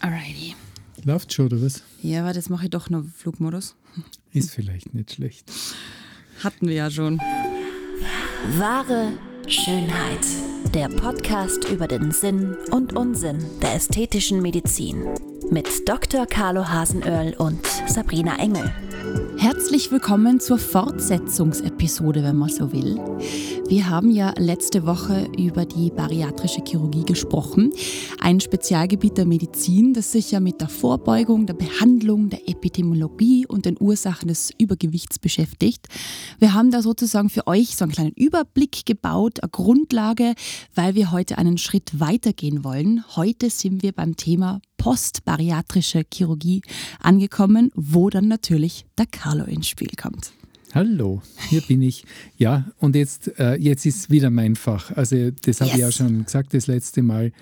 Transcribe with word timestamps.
Alrighty. 0.00 0.54
Läuft 1.04 1.32
schon, 1.32 1.46
oder 1.46 1.62
was? 1.62 1.82
Ja, 2.02 2.22
aber 2.22 2.32
das 2.32 2.48
mache 2.48 2.64
ich 2.64 2.70
doch 2.70 2.90
nur 2.90 3.04
Flugmodus. 3.04 3.74
Ist 4.32 4.50
vielleicht 4.50 4.94
nicht 4.94 5.12
schlecht. 5.12 5.50
Hatten 6.42 6.68
wir 6.68 6.74
ja 6.74 6.90
schon. 6.90 7.18
Wahre 8.58 9.12
Schönheit. 9.46 10.26
Der 10.74 10.88
Podcast 10.88 11.64
über 11.68 11.88
den 11.88 12.12
Sinn 12.12 12.56
und 12.70 12.94
Unsinn 12.96 13.38
der 13.60 13.74
ästhetischen 13.74 14.40
Medizin. 14.40 15.04
Mit 15.50 15.88
Dr. 15.88 16.26
Carlo 16.26 16.68
Hasenöhrl 16.68 17.34
und 17.34 17.66
Sabrina 17.86 18.38
Engel. 18.38 18.72
Herzlich 19.52 19.90
willkommen 19.90 20.38
zur 20.38 20.58
Fortsetzungsepisode, 20.58 22.22
wenn 22.22 22.36
man 22.36 22.50
so 22.50 22.70
will. 22.70 22.94
Wir 23.68 23.90
haben 23.90 24.12
ja 24.12 24.32
letzte 24.38 24.86
Woche 24.86 25.28
über 25.36 25.64
die 25.64 25.90
bariatrische 25.90 26.62
Chirurgie 26.64 27.04
gesprochen, 27.04 27.72
ein 28.20 28.38
Spezialgebiet 28.38 29.18
der 29.18 29.26
Medizin, 29.26 29.92
das 29.92 30.12
sich 30.12 30.30
ja 30.30 30.38
mit 30.38 30.60
der 30.60 30.68
Vorbeugung, 30.68 31.46
der 31.46 31.54
Behandlung, 31.54 32.30
der 32.30 32.48
Epidemiologie 32.48 33.44
und 33.44 33.64
den 33.64 33.76
Ursachen 33.80 34.28
des 34.28 34.52
Übergewichts 34.56 35.18
beschäftigt. 35.18 35.88
Wir 36.38 36.54
haben 36.54 36.70
da 36.70 36.80
sozusagen 36.80 37.28
für 37.28 37.48
euch 37.48 37.76
so 37.76 37.84
einen 37.84 37.92
kleinen 37.92 38.12
Überblick 38.12 38.86
gebaut, 38.86 39.42
eine 39.42 39.50
Grundlage, 39.50 40.34
weil 40.76 40.94
wir 40.94 41.10
heute 41.10 41.38
einen 41.38 41.58
Schritt 41.58 41.98
weitergehen 41.98 42.62
wollen. 42.62 43.04
Heute 43.16 43.50
sind 43.50 43.82
wir 43.82 43.90
beim 43.90 44.14
Thema 44.14 44.60
postbariatrische 44.80 46.04
Chirurgie 46.10 46.62
angekommen, 47.00 47.70
wo 47.74 48.08
dann 48.08 48.28
natürlich 48.28 48.86
der 48.96 49.04
Carlo 49.04 49.44
ins 49.44 49.68
Spiel 49.68 49.90
kommt. 50.00 50.32
Hallo, 50.72 51.20
hier 51.50 51.60
bin 51.60 51.82
ich. 51.82 52.04
Ja, 52.38 52.70
und 52.78 52.96
jetzt, 52.96 53.38
äh, 53.38 53.56
jetzt 53.56 53.84
ist 53.84 54.08
wieder 54.08 54.30
mein 54.30 54.56
Fach. 54.56 54.90
Also, 54.92 55.32
das 55.42 55.60
habe 55.60 55.68
yes. 55.68 55.74
ich 55.74 55.80
ja 55.82 55.92
schon 55.92 56.24
gesagt 56.24 56.54
das 56.54 56.66
letzte 56.66 57.02
Mal. 57.02 57.32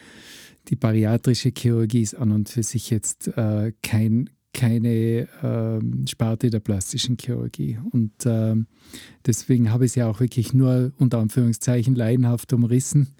Die 0.67 0.75
bariatrische 0.75 1.53
Chirurgie 1.57 2.03
ist 2.03 2.17
an 2.17 2.33
und 2.33 2.49
für 2.49 2.65
sich 2.65 2.91
jetzt 2.91 3.29
äh, 3.29 3.73
kein, 3.85 4.31
keine 4.53 5.29
äh, 5.43 6.09
Sparte 6.09 6.51
der 6.51 6.61
plastischen 6.61 7.19
Chirurgie. 7.19 7.79
Und 7.93 8.15
ähm, 8.27 8.67
deswegen 9.27 9.71
habe 9.71 9.85
ich 9.85 9.93
es 9.93 9.95
ja 9.95 10.09
auch 10.09 10.19
wirklich 10.19 10.55
nur 10.55 10.93
unter 10.99 11.19
Anführungszeichen 11.19 11.95
leidenhaft 11.95 12.53
umrissen 12.53 13.15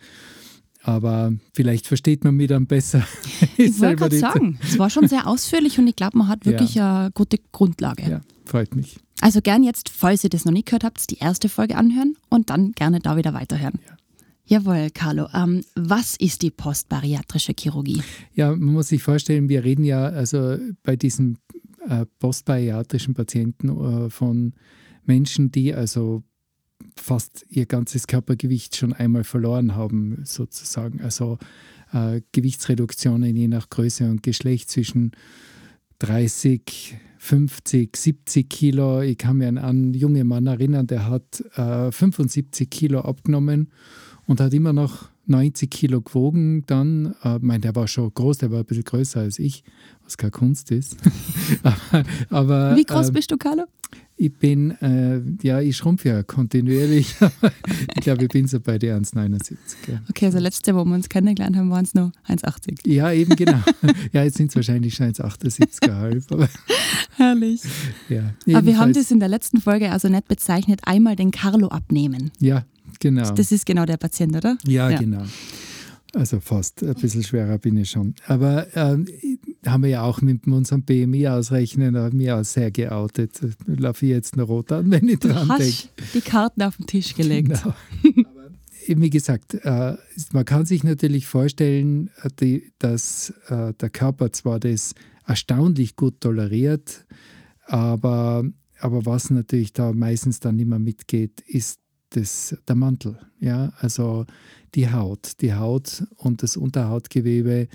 aber 0.83 1.33
vielleicht 1.53 1.87
versteht 1.87 2.25
man 2.25 2.37
mich 2.37 2.49
dann 2.49 2.67
besser. 2.67 3.07
ich 3.57 3.79
wollte 3.81 3.97
gerade 3.97 4.19
sagen, 4.19 4.59
es 4.63 4.79
war 4.79 4.91
schon 4.91 5.09
sehr 5.09 5.27
ausführlich 5.27 5.79
und 5.79 5.87
ich 5.87 5.97
glaube, 5.97 6.19
man 6.19 6.29
hat 6.29 6.47
wirklich 6.47 6.75
ja. 6.75 7.03
eine 7.03 7.11
gute 7.13 7.39
Grundlage. 7.53 8.09
Ja, 8.09 8.21
freut 8.45 8.75
mich. 8.75 8.99
Also 9.21 9.41
gern 9.41 9.63
jetzt, 9.63 9.89
falls 9.89 10.23
ihr 10.25 10.31
das 10.31 10.45
noch 10.45 10.53
nicht 10.53 10.67
gehört 10.67 10.85
habt, 10.85 11.11
die 11.11 11.19
erste 11.19 11.49
Folge 11.49 11.77
anhören 11.77 12.15
und 12.29 12.51
dann 12.51 12.73
gerne 12.73 13.01
da 13.01 13.17
wieder 13.17 13.35
weiterhören. 13.35 13.81
Ja. 13.87 13.97
Jawohl, 14.49 14.89
Carlo. 14.95 15.27
Ähm, 15.35 15.63
was 15.75 16.17
ist 16.17 16.41
die 16.41 16.51
postbariatrische 16.51 17.53
Chirurgie? 17.59 18.03
Ja, 18.35 18.51
man 18.51 18.73
muss 18.73 18.89
sich 18.89 19.03
vorstellen, 19.03 19.51
wir 19.51 19.63
reden 19.63 19.85
ja 19.85 20.05
also 20.05 20.57
bei 20.83 20.97
diesen 20.97 21.37
äh, 21.87 22.07
postbariatrischen 22.19 23.13
Patienten 23.13 23.69
äh, 23.69 24.09
von 24.11 24.55
Menschen, 25.05 25.51
die 25.51 25.75
also 25.75 26.23
fast 26.97 27.47
ihr 27.49 27.67
ganzes 27.67 28.07
Körpergewicht 28.07 28.77
schon 28.77 28.93
einmal 28.93 29.25
verloren 29.25 29.75
haben, 29.75 30.23
sozusagen. 30.25 31.01
Also 31.01 31.39
äh, 31.93 32.21
Gewichtsreduktionen 32.33 33.37
je 33.37 33.49
nach 33.49 33.71
Größe 33.71 34.05
und 34.05 34.23
Geschlecht 34.23 34.71
zwischen 34.71 35.13
30, 36.01 36.97
50, 37.19 37.97
70 37.97 38.49
Kilo. 38.49 39.01
Ich 39.03 39.19
kann 39.19 39.39
mir 39.39 39.49
an 39.49 39.59
einen 39.59 39.95
jungen 39.95 40.27
Mann 40.27 40.47
erinnern, 40.47 40.87
der 40.87 41.09
hat 41.09 41.43
äh, 41.57 41.91
75 41.91 42.71
Kilo 42.71 43.01
abgenommen 43.01 43.71
und 44.27 44.41
hat 44.41 44.55
immer 44.55 44.73
noch 44.73 45.09
90 45.27 45.71
Kilo 45.71 46.01
gewogen. 46.01 46.65
Dann, 46.67 47.15
äh, 47.23 47.39
mein, 47.41 47.61
der 47.61 47.75
war 47.75 47.89
schon 47.89 48.13
groß, 48.13 48.39
der 48.39 48.51
war 48.51 48.61
ein 48.61 48.65
bisschen 48.65 48.85
größer 48.85 49.21
als 49.21 49.39
ich, 49.39 49.65
was 50.05 50.17
keine 50.17 50.31
Kunst 50.31 50.71
ist. 50.71 50.97
aber, 51.63 52.05
aber, 52.31 52.77
Wie 52.77 52.85
groß 52.85 53.09
äh, 53.09 53.13
bist 53.13 53.31
du, 53.31 53.37
Carlo? 53.37 53.65
Ich 54.21 54.35
bin, 54.35 54.73
äh, 54.83 55.21
ja, 55.47 55.61
ich 55.61 55.77
schrumpfe 55.77 56.09
ja 56.09 56.23
kontinuierlich. 56.25 57.15
ich 57.95 58.03
glaube, 58.03 58.25
ich 58.25 58.29
bin 58.29 58.49
so 58.49 58.59
bei 58.59 58.77
der 58.77 59.01
1,79. 59.01 59.57
Ja. 59.87 60.03
Okay, 60.11 60.27
also 60.27 60.39
letzte, 60.41 60.75
wo 60.75 60.85
wir 60.85 60.93
uns 60.93 61.09
kennengelernt 61.09 61.57
haben, 61.57 61.71
waren 61.71 61.85
es 61.85 61.95
nur 61.95 62.11
1,80. 62.27 62.81
Ja, 62.85 63.13
eben 63.13 63.37
genau. 63.37 63.61
ja, 64.13 64.25
jetzt 64.25 64.39
sind 64.39 64.51
es 64.51 64.57
wahrscheinlich 64.57 64.97
schon 64.97 65.13
1,78,5. 65.13 66.49
Herrlich. 67.17 67.63
Ja, 68.09 68.35
aber 68.49 68.67
wir 68.67 68.79
haben 68.79 68.93
das 68.93 69.13
in 69.13 69.21
der 69.21 69.29
letzten 69.29 69.61
Folge 69.61 69.93
also 69.93 70.09
nicht 70.09 70.27
bezeichnet, 70.27 70.81
einmal 70.85 71.15
den 71.15 71.31
Carlo 71.31 71.69
abnehmen. 71.69 72.33
Ja, 72.41 72.65
genau. 72.99 73.31
Das 73.31 73.53
ist 73.53 73.67
genau 73.67 73.85
der 73.85 73.99
Patient, 73.99 74.35
oder? 74.35 74.59
Ja, 74.67 74.91
ja. 74.91 74.99
genau. 74.99 75.23
Also 76.15 76.41
fast, 76.41 76.83
ein 76.83 76.95
bisschen 76.95 77.23
schwerer 77.23 77.59
bin 77.59 77.77
ich 77.77 77.91
schon. 77.91 78.15
Aber 78.27 78.67
äh, 78.75 78.97
haben 79.67 79.83
wir 79.83 79.91
ja 79.91 80.03
auch 80.03 80.23
mit 80.23 80.47
unserem 80.47 80.83
BMI 80.83 81.29
ausrechnen, 81.29 81.95
da 81.95 82.05
haben 82.05 82.19
wir 82.19 82.39
auch 82.39 82.45
sehr 82.45 82.71
geoutet. 82.71 83.41
Da 83.43 83.49
laufe 83.67 84.07
ich 84.07 84.13
jetzt 84.13 84.37
noch 84.37 84.49
rot 84.49 84.73
an, 84.73 84.91
wenn 84.91 85.07
ich 85.09 85.19
dran 85.19 85.49
denke. 85.59 85.89
die 86.15 86.21
Karten 86.21 86.63
auf 86.63 86.77
den 86.77 86.87
Tisch 86.87 87.15
gelegt. 87.15 87.49
Genau. 87.49 87.75
Aber 88.25 88.49
wie 88.87 89.11
gesagt, 89.11 89.55
äh, 89.55 89.97
man 90.33 90.45
kann 90.47 90.65
sich 90.65 90.83
natürlich 90.83 91.27
vorstellen, 91.27 92.11
die, 92.41 92.73
dass 92.79 93.35
äh, 93.49 93.75
der 93.75 93.91
Körper 93.91 94.33
zwar 94.33 94.59
das 94.59 94.95
erstaunlich 95.27 95.95
gut 95.95 96.23
toleriert, 96.23 97.05
aber, 97.67 98.45
aber 98.81 99.05
was 99.05 99.29
natürlich 99.29 99.75
da 99.75 99.93
meistens 99.93 100.41
dann 100.41 100.59
immer 100.59 100.79
mitgeht, 100.79 101.43
ist 101.43 101.81
das, 102.11 102.57
der 102.67 102.77
Mantel. 102.77 103.19
Ja? 103.41 103.73
Also 103.79 104.27
die 104.75 104.91
Haut. 104.91 105.41
Die 105.41 105.55
Haut 105.55 106.05
und 106.17 106.43
das 106.43 106.57
Unterhautgewebe 106.57 107.69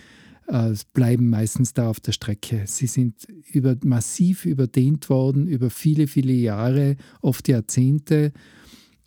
äh, 0.48 0.74
bleiben 0.94 1.30
meistens 1.30 1.74
da 1.74 1.90
auf 1.90 2.00
der 2.00 2.12
Strecke. 2.12 2.64
Sie 2.68 2.88
sind 2.88 3.28
über, 3.52 3.76
massiv 3.84 4.46
überdehnt 4.46 5.10
worden 5.10 5.48
über 5.48 5.70
viele, 5.70 6.08
viele 6.08 6.34
Jahre, 6.34 6.98
oft 7.22 7.48
Jahrzehnte. 7.48 8.34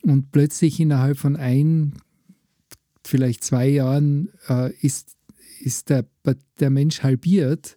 Und 0.03 0.31
plötzlich 0.33 0.81
innerhalb 0.81 1.19
von 1.19 1.37
ein, 1.37 1.95
vielleicht 3.05 3.45
zwei 3.45 3.69
Jahren 3.69 4.31
äh, 4.49 4.73
ist, 4.81 5.17
ist 5.61 5.91
der, 5.91 6.07
der 6.61 6.71
Mensch 6.71 7.03
halbiert. 7.03 7.75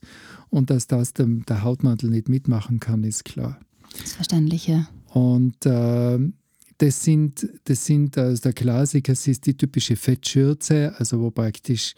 Und 0.50 0.70
dass 0.70 0.88
das 0.88 1.14
der, 1.14 1.28
der 1.28 1.64
Hautmantel 1.64 2.10
nicht 2.10 2.30
mitmachen 2.30 2.80
kann, 2.80 3.04
ist 3.04 3.26
klar. 3.26 3.60
Das 4.02 4.14
Verständliche. 4.14 4.88
Und 5.14 5.66
äh, 5.66 6.20
das 6.80 7.04
sind, 7.04 7.48
das 7.66 7.86
sind 7.86 8.18
also 8.18 8.42
der 8.42 8.54
Klassiker, 8.54 9.12
das 9.12 9.28
ist 9.28 9.46
die 9.46 9.56
typische 9.56 9.96
Fettschürze, 9.96 10.94
also 10.98 11.20
wo 11.20 11.30
praktisch 11.30 11.94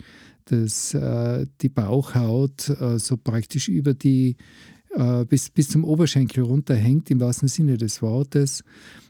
das, 0.45 0.93
äh, 0.93 1.45
die 1.61 1.69
Bauchhaut 1.69 2.67
äh, 2.69 2.97
so 2.97 3.15
praktisch 3.15 3.69
über 3.69 3.93
die 3.93 4.35
äh, 4.95 5.23
bis, 5.25 5.51
bis 5.51 5.69
zum 5.69 5.83
Oberschenkel 5.83 6.43
runterhängt, 6.43 7.11
im 7.11 7.19
wahrsten 7.19 7.47
Sinne 7.47 7.77
des 7.77 8.01
Wortes. 8.01 8.63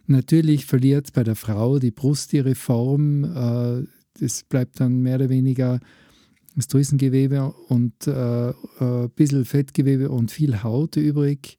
Natürlich 0.07 0.65
verliert 0.65 1.13
bei 1.13 1.23
der 1.23 1.35
Frau 1.35 1.79
die 1.79 1.91
Brust 1.91 2.33
ihre 2.33 2.55
Form. 2.55 3.23
Äh, 3.23 3.87
das 4.19 4.43
bleibt 4.43 4.81
dann 4.81 4.99
mehr 4.99 5.15
oder 5.15 5.29
weniger 5.29 5.79
das 6.55 6.67
Drüsengewebe 6.67 7.53
und 7.69 8.07
äh, 8.07 8.49
äh, 8.49 8.53
ein 8.79 9.09
bisschen 9.11 9.45
Fettgewebe 9.45 10.11
und 10.11 10.31
viel 10.31 10.63
Haut 10.63 10.97
übrig. 10.97 11.57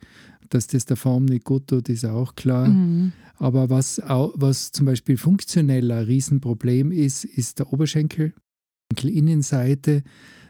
Dass 0.53 0.67
das 0.67 0.85
der 0.85 0.99
Form 0.99 1.25
nicht 1.25 1.45
gut 1.45 1.69
tut, 1.69 1.89
ist 1.89 2.05
auch 2.05 2.35
klar. 2.35 2.69
Mhm. 2.69 3.13
Aber 3.37 3.71
was, 3.71 3.99
auch, 4.01 4.35
was 4.37 4.71
zum 4.71 4.85
Beispiel 4.85 5.17
funktionell 5.17 5.91
ein 5.91 6.05
Riesenproblem 6.05 6.93
ist, 6.93 7.25
ist 7.25 7.59
der 7.59 7.73
Oberschenkel. 7.73 8.35
Innenseite. 9.03 10.03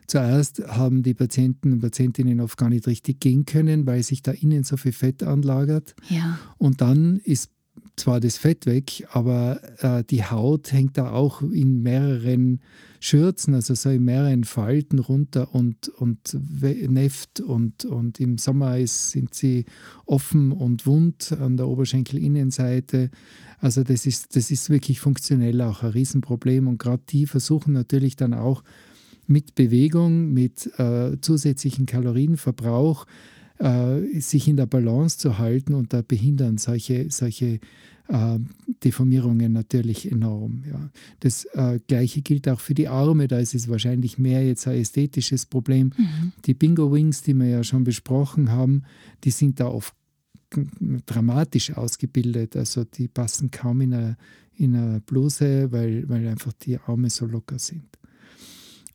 Zuerst 0.08 0.66
haben 0.66 1.04
die 1.04 1.14
Patienten 1.14 1.74
und 1.74 1.80
Patientinnen 1.80 2.40
oft 2.40 2.58
gar 2.58 2.68
nicht 2.68 2.88
richtig 2.88 3.20
gehen 3.20 3.46
können, 3.46 3.86
weil 3.86 4.02
sich 4.02 4.22
da 4.22 4.32
innen 4.32 4.64
so 4.64 4.76
viel 4.76 4.90
Fett 4.90 5.22
anlagert. 5.22 5.94
Ja. 6.08 6.40
Und 6.58 6.80
dann 6.80 7.20
ist 7.20 7.52
zwar 7.96 8.20
das 8.20 8.36
Fett 8.36 8.66
weg, 8.66 9.06
aber 9.12 9.60
äh, 9.82 10.04
die 10.04 10.24
Haut 10.24 10.72
hängt 10.72 10.98
da 10.98 11.12
auch 11.12 11.42
in 11.42 11.82
mehreren 11.82 12.60
Schürzen, 13.00 13.54
also 13.54 13.74
so 13.74 13.90
in 13.90 14.04
mehreren 14.04 14.44
Falten 14.44 14.98
runter 14.98 15.54
und, 15.54 15.88
und 15.88 16.36
nefft 16.60 17.40
und, 17.40 17.84
und 17.84 18.20
im 18.20 18.38
Sommer 18.38 18.78
ist, 18.78 19.10
sind 19.10 19.34
sie 19.34 19.64
offen 20.06 20.52
und 20.52 20.86
wund 20.86 21.32
an 21.32 21.56
der 21.56 21.68
Oberschenkelinnenseite. 21.68 23.10
Also 23.58 23.82
das 23.82 24.06
ist, 24.06 24.36
das 24.36 24.50
ist 24.50 24.70
wirklich 24.70 25.00
funktionell 25.00 25.60
auch 25.62 25.82
ein 25.82 25.90
Riesenproblem 25.90 26.68
und 26.68 26.78
gerade 26.78 27.02
die 27.08 27.26
versuchen 27.26 27.72
natürlich 27.72 28.16
dann 28.16 28.34
auch 28.34 28.62
mit 29.26 29.54
Bewegung, 29.54 30.32
mit 30.32 30.66
äh, 30.78 31.20
zusätzlichen 31.20 31.86
Kalorienverbrauch 31.86 33.06
äh, 33.62 34.20
sich 34.20 34.48
in 34.48 34.56
der 34.56 34.66
Balance 34.66 35.18
zu 35.18 35.38
halten 35.38 35.74
und 35.74 35.92
da 35.92 36.02
behindern 36.02 36.58
solche, 36.58 37.10
solche 37.10 37.60
äh, 38.08 38.38
Deformierungen 38.82 39.52
natürlich 39.52 40.10
enorm. 40.10 40.64
Ja. 40.68 40.90
Das 41.20 41.44
äh, 41.54 41.78
Gleiche 41.86 42.22
gilt 42.22 42.48
auch 42.48 42.58
für 42.58 42.74
die 42.74 42.88
Arme, 42.88 43.28
da 43.28 43.38
ist 43.38 43.54
es 43.54 43.68
wahrscheinlich 43.68 44.18
mehr 44.18 44.44
jetzt 44.44 44.66
ein 44.66 44.74
ästhetisches 44.74 45.46
Problem. 45.46 45.92
Mhm. 45.96 46.32
Die 46.44 46.54
Bingo 46.54 46.92
Wings, 46.92 47.22
die 47.22 47.34
wir 47.34 47.46
ja 47.46 47.62
schon 47.62 47.84
besprochen 47.84 48.50
haben, 48.50 48.82
die 49.22 49.30
sind 49.30 49.60
da 49.60 49.68
oft 49.68 49.94
dramatisch 51.06 51.72
ausgebildet. 51.76 52.56
Also 52.56 52.84
die 52.84 53.08
passen 53.08 53.50
kaum 53.52 53.80
in 53.80 53.94
eine, 53.94 54.16
in 54.56 54.74
eine 54.74 55.00
Bluse, 55.00 55.70
weil, 55.70 56.08
weil 56.08 56.26
einfach 56.26 56.52
die 56.52 56.78
Arme 56.78 57.10
so 57.10 57.26
locker 57.26 57.58
sind. 57.58 57.86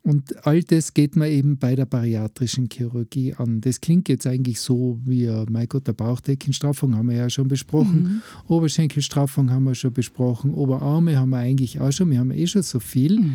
Und 0.08 0.46
all 0.46 0.62
das 0.62 0.94
geht 0.94 1.16
man 1.16 1.28
eben 1.28 1.58
bei 1.58 1.76
der 1.76 1.84
bariatrischen 1.84 2.70
Chirurgie 2.72 3.34
an. 3.34 3.60
Das 3.60 3.82
klingt 3.82 4.08
jetzt 4.08 4.26
eigentlich 4.26 4.58
so 4.58 4.98
wie, 5.04 5.30
mein 5.50 5.68
Gott, 5.68 5.86
der 5.86 5.92
Bauchdeckenstraffung 5.92 6.96
haben 6.96 7.10
wir 7.10 7.16
ja 7.18 7.28
schon 7.28 7.46
besprochen, 7.46 8.02
mhm. 8.02 8.22
Oberschenkelstraffung 8.46 9.50
haben 9.50 9.64
wir 9.64 9.74
schon 9.74 9.92
besprochen, 9.92 10.54
Oberarme 10.54 11.18
haben 11.18 11.28
wir 11.28 11.36
eigentlich 11.36 11.82
auch 11.82 11.92
schon, 11.92 12.10
wir 12.10 12.20
haben 12.20 12.30
eh 12.30 12.46
schon 12.46 12.62
so 12.62 12.80
viel. 12.80 13.20
Mhm. 13.20 13.34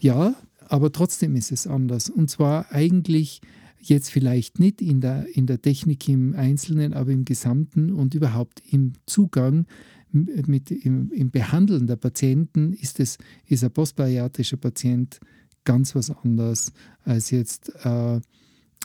Ja, 0.00 0.34
aber 0.66 0.90
trotzdem 0.90 1.36
ist 1.36 1.52
es 1.52 1.68
anders. 1.68 2.10
Und 2.10 2.28
zwar 2.28 2.72
eigentlich 2.72 3.40
jetzt 3.78 4.10
vielleicht 4.10 4.58
nicht 4.58 4.82
in 4.82 5.00
der, 5.00 5.26
in 5.32 5.46
der 5.46 5.62
Technik 5.62 6.08
im 6.08 6.34
Einzelnen, 6.34 6.92
aber 6.92 7.12
im 7.12 7.24
Gesamten 7.24 7.92
und 7.92 8.16
überhaupt 8.16 8.60
im 8.68 8.94
Zugang 9.06 9.64
mit, 10.10 10.72
im, 10.72 11.12
im 11.12 11.30
Behandeln 11.30 11.86
der 11.86 11.94
Patienten 11.94 12.72
ist, 12.72 12.98
es, 12.98 13.16
ist 13.46 13.62
ein 13.62 13.70
postbariatrischer 13.70 14.56
Patient 14.56 15.20
ganz 15.64 15.94
was 15.94 16.10
anderes 16.10 16.72
als 17.04 17.30
jetzt 17.30 17.72
äh, 17.84 18.20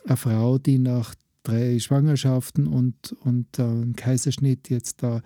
eine 0.05 0.17
Frau, 0.17 0.57
die 0.57 0.79
nach 0.79 1.15
drei 1.43 1.79
Schwangerschaften 1.79 2.67
und, 2.67 3.15
und 3.21 3.59
äh, 3.59 3.93
Kaiserschnitt 3.95 4.69
jetzt 4.69 5.03
da 5.03 5.21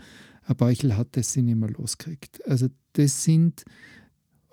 ein 0.46 0.56
Beuchel 0.56 0.98
hat, 0.98 1.10
das 1.12 1.34
sie 1.34 1.42
nicht 1.42 1.58
mehr 1.58 1.70
loskriegt. 1.70 2.46
Also 2.48 2.68
das 2.94 3.24
sind 3.24 3.64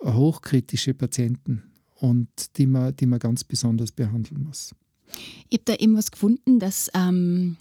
hochkritische 0.02 0.94
Patienten 0.94 1.62
und 1.96 2.28
die 2.56 2.66
man, 2.66 2.94
die 2.96 3.06
man 3.06 3.18
ganz 3.18 3.44
besonders 3.44 3.92
behandeln 3.92 4.42
muss. 4.42 4.74
Ich 5.48 5.58
habe 5.58 5.64
da 5.64 5.74
eben 5.74 5.96
was 5.96 6.10
gefunden, 6.10 6.58
dass 6.58 6.90
ähm, 6.94 7.56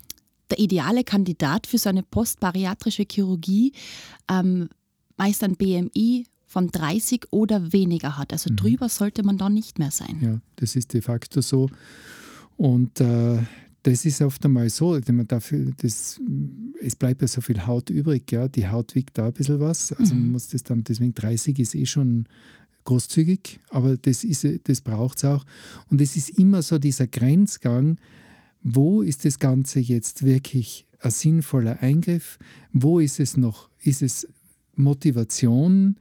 der 0.49 0.59
ideale 0.59 1.03
Kandidat 1.03 1.67
für 1.67 1.77
so 1.77 1.89
eine 1.89 2.03
postbariatrische 2.03 3.05
Chirurgie 3.09 3.73
ähm, 4.29 4.69
meist 5.17 5.43
ein 5.43 5.55
BMI 5.55 6.25
von 6.55 6.69
30 6.69 7.33
oder 7.33 7.73
weniger 7.73 8.17
hat. 8.17 8.31
Also 8.31 8.49
mhm. 8.49 8.55
drüber 8.55 8.87
sollte 8.87 9.23
man 9.23 9.37
dann 9.37 9.53
nicht 9.53 9.77
mehr 9.77 9.91
sein. 9.91 10.19
Ja, 10.21 10.39
das 10.55 10.77
ist 10.77 10.93
de 10.93 11.01
facto 11.01 11.41
so. 11.41 11.69
Und 12.55 13.01
äh, 13.01 13.39
das 13.83 14.05
ist 14.05 14.21
oft 14.21 14.45
einmal 14.45 14.69
so, 14.69 14.97
man 15.11 15.27
dafür, 15.27 15.73
das, 15.75 16.21
es 16.79 16.95
bleibt 16.95 17.21
ja 17.21 17.27
so 17.27 17.41
viel 17.41 17.67
Haut 17.67 17.89
übrig, 17.89 18.31
ja. 18.31 18.47
Die 18.47 18.69
Haut 18.69 18.95
wiegt 18.95 19.17
da 19.17 19.25
ein 19.25 19.33
bisschen 19.33 19.59
was. 19.59 19.91
Also 19.91 20.15
mhm. 20.15 20.21
man 20.21 20.31
muss 20.31 20.47
das 20.47 20.63
dann, 20.63 20.85
deswegen 20.85 21.13
30 21.13 21.59
ist 21.59 21.75
eh 21.75 21.85
schon 21.85 22.25
großzügig, 22.85 23.59
aber 23.69 23.97
das, 23.97 24.25
das 24.63 24.79
braucht 24.79 25.17
es 25.17 25.25
auch. 25.25 25.45
Und 25.89 25.99
es 25.99 26.15
ist 26.15 26.29
immer 26.39 26.61
so 26.61 26.77
dieser 26.79 27.07
Grenzgang, 27.07 27.97
wo 28.63 29.01
ist 29.01 29.25
das 29.25 29.39
Ganze 29.39 29.81
jetzt 29.81 30.23
wirklich 30.23 30.87
ein 31.01 31.11
sinnvoller 31.11 31.81
Eingriff? 31.81 32.39
Wo 32.71 33.01
ist 33.01 33.19
es 33.19 33.35
noch? 33.35 33.69
Ist 33.81 34.01
es 34.01 34.25
Motivation, 34.75 35.97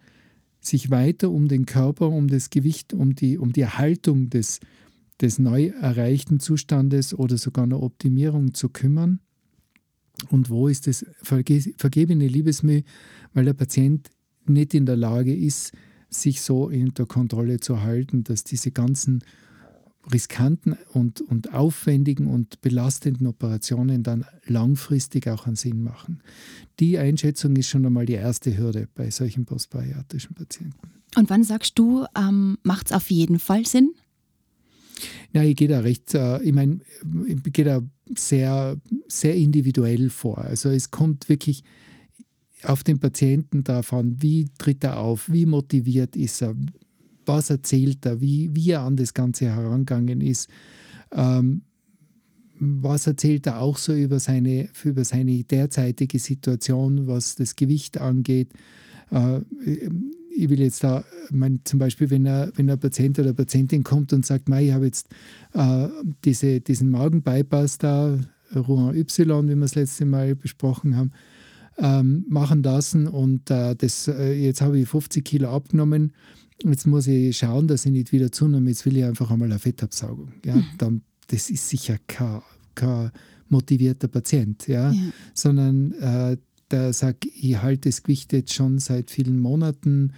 sich 0.66 0.90
weiter 0.90 1.30
um 1.30 1.48
den 1.48 1.66
Körper, 1.66 2.08
um 2.08 2.28
das 2.28 2.50
Gewicht, 2.50 2.92
um 2.92 3.14
die, 3.14 3.38
um 3.38 3.52
die 3.52 3.62
Erhaltung 3.62 4.30
des, 4.30 4.60
des 5.20 5.38
neu 5.38 5.66
erreichten 5.68 6.40
Zustandes 6.40 7.14
oder 7.14 7.38
sogar 7.38 7.64
eine 7.64 7.78
Optimierung 7.78 8.54
zu 8.54 8.68
kümmern? 8.68 9.20
Und 10.30 10.48
wo 10.48 10.68
ist 10.68 10.86
das 10.86 11.04
vergebene 11.22 12.28
Liebesmüh, 12.28 12.82
weil 13.32 13.44
der 13.44 13.54
Patient 13.54 14.08
nicht 14.46 14.74
in 14.74 14.86
der 14.86 14.96
Lage 14.96 15.34
ist, 15.34 15.72
sich 16.08 16.40
so 16.40 16.66
unter 16.68 17.06
Kontrolle 17.06 17.60
zu 17.60 17.82
halten, 17.82 18.22
dass 18.24 18.44
diese 18.44 18.70
ganzen 18.70 19.24
riskanten 20.12 20.76
und, 20.92 21.20
und 21.20 21.52
aufwendigen 21.54 22.26
und 22.26 22.60
belastenden 22.60 23.26
Operationen 23.26 24.02
dann 24.02 24.24
langfristig 24.46 25.28
auch 25.28 25.46
einen 25.46 25.56
Sinn 25.56 25.82
machen. 25.82 26.22
Die 26.80 26.98
Einschätzung 26.98 27.56
ist 27.56 27.68
schon 27.68 27.86
einmal 27.86 28.06
die 28.06 28.14
erste 28.14 28.56
Hürde 28.56 28.88
bei 28.94 29.10
solchen 29.10 29.44
postbariatrischen 29.44 30.34
Patienten. 30.34 30.76
Und 31.16 31.30
wann 31.30 31.44
sagst 31.44 31.78
du, 31.78 32.04
ähm, 32.16 32.58
macht 32.62 32.86
es 32.86 32.92
auf 32.92 33.10
jeden 33.10 33.38
Fall 33.38 33.64
Sinn? 33.66 33.92
Ja, 35.32 35.42
ich 35.42 35.56
gehe 35.56 35.68
da 35.68 35.80
recht, 35.80 36.14
äh, 36.14 36.42
ich 36.42 36.52
meine, 36.52 36.80
ich 37.26 37.52
gehe 37.52 37.64
da 37.64 37.82
sehr, 38.16 38.76
sehr 39.08 39.34
individuell 39.34 40.10
vor. 40.10 40.38
Also 40.38 40.68
es 40.68 40.90
kommt 40.90 41.28
wirklich 41.28 41.64
auf 42.62 42.82
den 42.82 42.98
Patienten 42.98 43.64
davon, 43.64 44.16
wie 44.22 44.46
tritt 44.58 44.84
er 44.84 44.98
auf, 44.98 45.30
wie 45.30 45.46
motiviert 45.46 46.16
ist 46.16 46.42
er, 46.42 46.54
was 47.26 47.50
erzählt 47.50 48.04
er, 48.06 48.20
wie, 48.20 48.54
wie 48.54 48.70
er 48.70 48.82
an 48.82 48.96
das 48.96 49.14
Ganze 49.14 49.46
herangegangen 49.46 50.20
ist. 50.20 50.48
Ähm, 51.12 51.62
was 52.58 53.06
erzählt 53.06 53.46
er 53.46 53.60
auch 53.60 53.78
so 53.78 53.92
über 53.92 54.20
seine, 54.20 54.68
über 54.84 55.04
seine 55.04 55.42
derzeitige 55.44 56.18
Situation, 56.18 57.06
was 57.06 57.34
das 57.34 57.56
Gewicht 57.56 57.98
angeht. 57.98 58.48
Äh, 59.10 59.40
ich 60.36 60.48
will 60.48 60.60
jetzt 60.60 60.82
da, 60.82 61.04
mein, 61.30 61.60
zum 61.64 61.78
Beispiel, 61.78 62.10
wenn, 62.10 62.26
er, 62.26 62.50
wenn 62.56 62.68
ein 62.68 62.78
Patient 62.78 63.18
oder 63.18 63.32
Patientin 63.32 63.84
kommt 63.84 64.12
und 64.12 64.26
sagt, 64.26 64.48
ich 64.48 64.72
habe 64.72 64.86
jetzt 64.86 65.08
äh, 65.52 65.88
diese, 66.24 66.60
diesen 66.60 66.90
Magenbypass 66.90 67.78
da, 67.78 68.18
Rouen 68.54 68.94
Y, 68.96 69.48
wie 69.48 69.54
wir 69.54 69.60
das 69.60 69.74
letzte 69.74 70.04
Mal 70.04 70.34
besprochen 70.34 70.96
haben, 70.96 71.12
ähm, 71.78 72.24
machen 72.28 72.62
lassen 72.62 73.08
und 73.08 73.50
äh, 73.50 73.74
das, 73.74 74.08
äh, 74.08 74.32
jetzt 74.32 74.60
habe 74.60 74.78
ich 74.78 74.88
50 74.88 75.24
Kilo 75.24 75.50
abgenommen 75.50 76.12
jetzt 76.62 76.86
muss 76.86 77.06
ich 77.06 77.36
schauen, 77.36 77.68
dass 77.68 77.86
ich 77.86 77.92
nicht 77.92 78.12
wieder 78.12 78.30
zunehme, 78.32 78.70
jetzt 78.70 78.86
will 78.86 78.96
ich 78.96 79.04
einfach 79.04 79.30
einmal 79.30 79.50
eine 79.50 79.58
Fettabsaugung. 79.58 80.32
Ja, 80.44 80.56
mhm. 80.56 80.64
dann, 80.78 81.02
das 81.28 81.50
ist 81.50 81.68
sicher 81.68 81.96
kein, 82.06 82.42
kein 82.74 83.10
motivierter 83.48 84.08
Patient, 84.08 84.66
ja, 84.66 84.90
ja. 84.90 85.02
sondern 85.34 85.92
äh, 85.92 86.36
der 86.70 86.92
sagt, 86.92 87.26
ich 87.26 87.60
halte 87.60 87.88
das 87.88 88.02
Gewicht 88.02 88.32
jetzt 88.32 88.52
schon 88.52 88.78
seit 88.78 89.10
vielen 89.10 89.38
Monaten, 89.38 90.12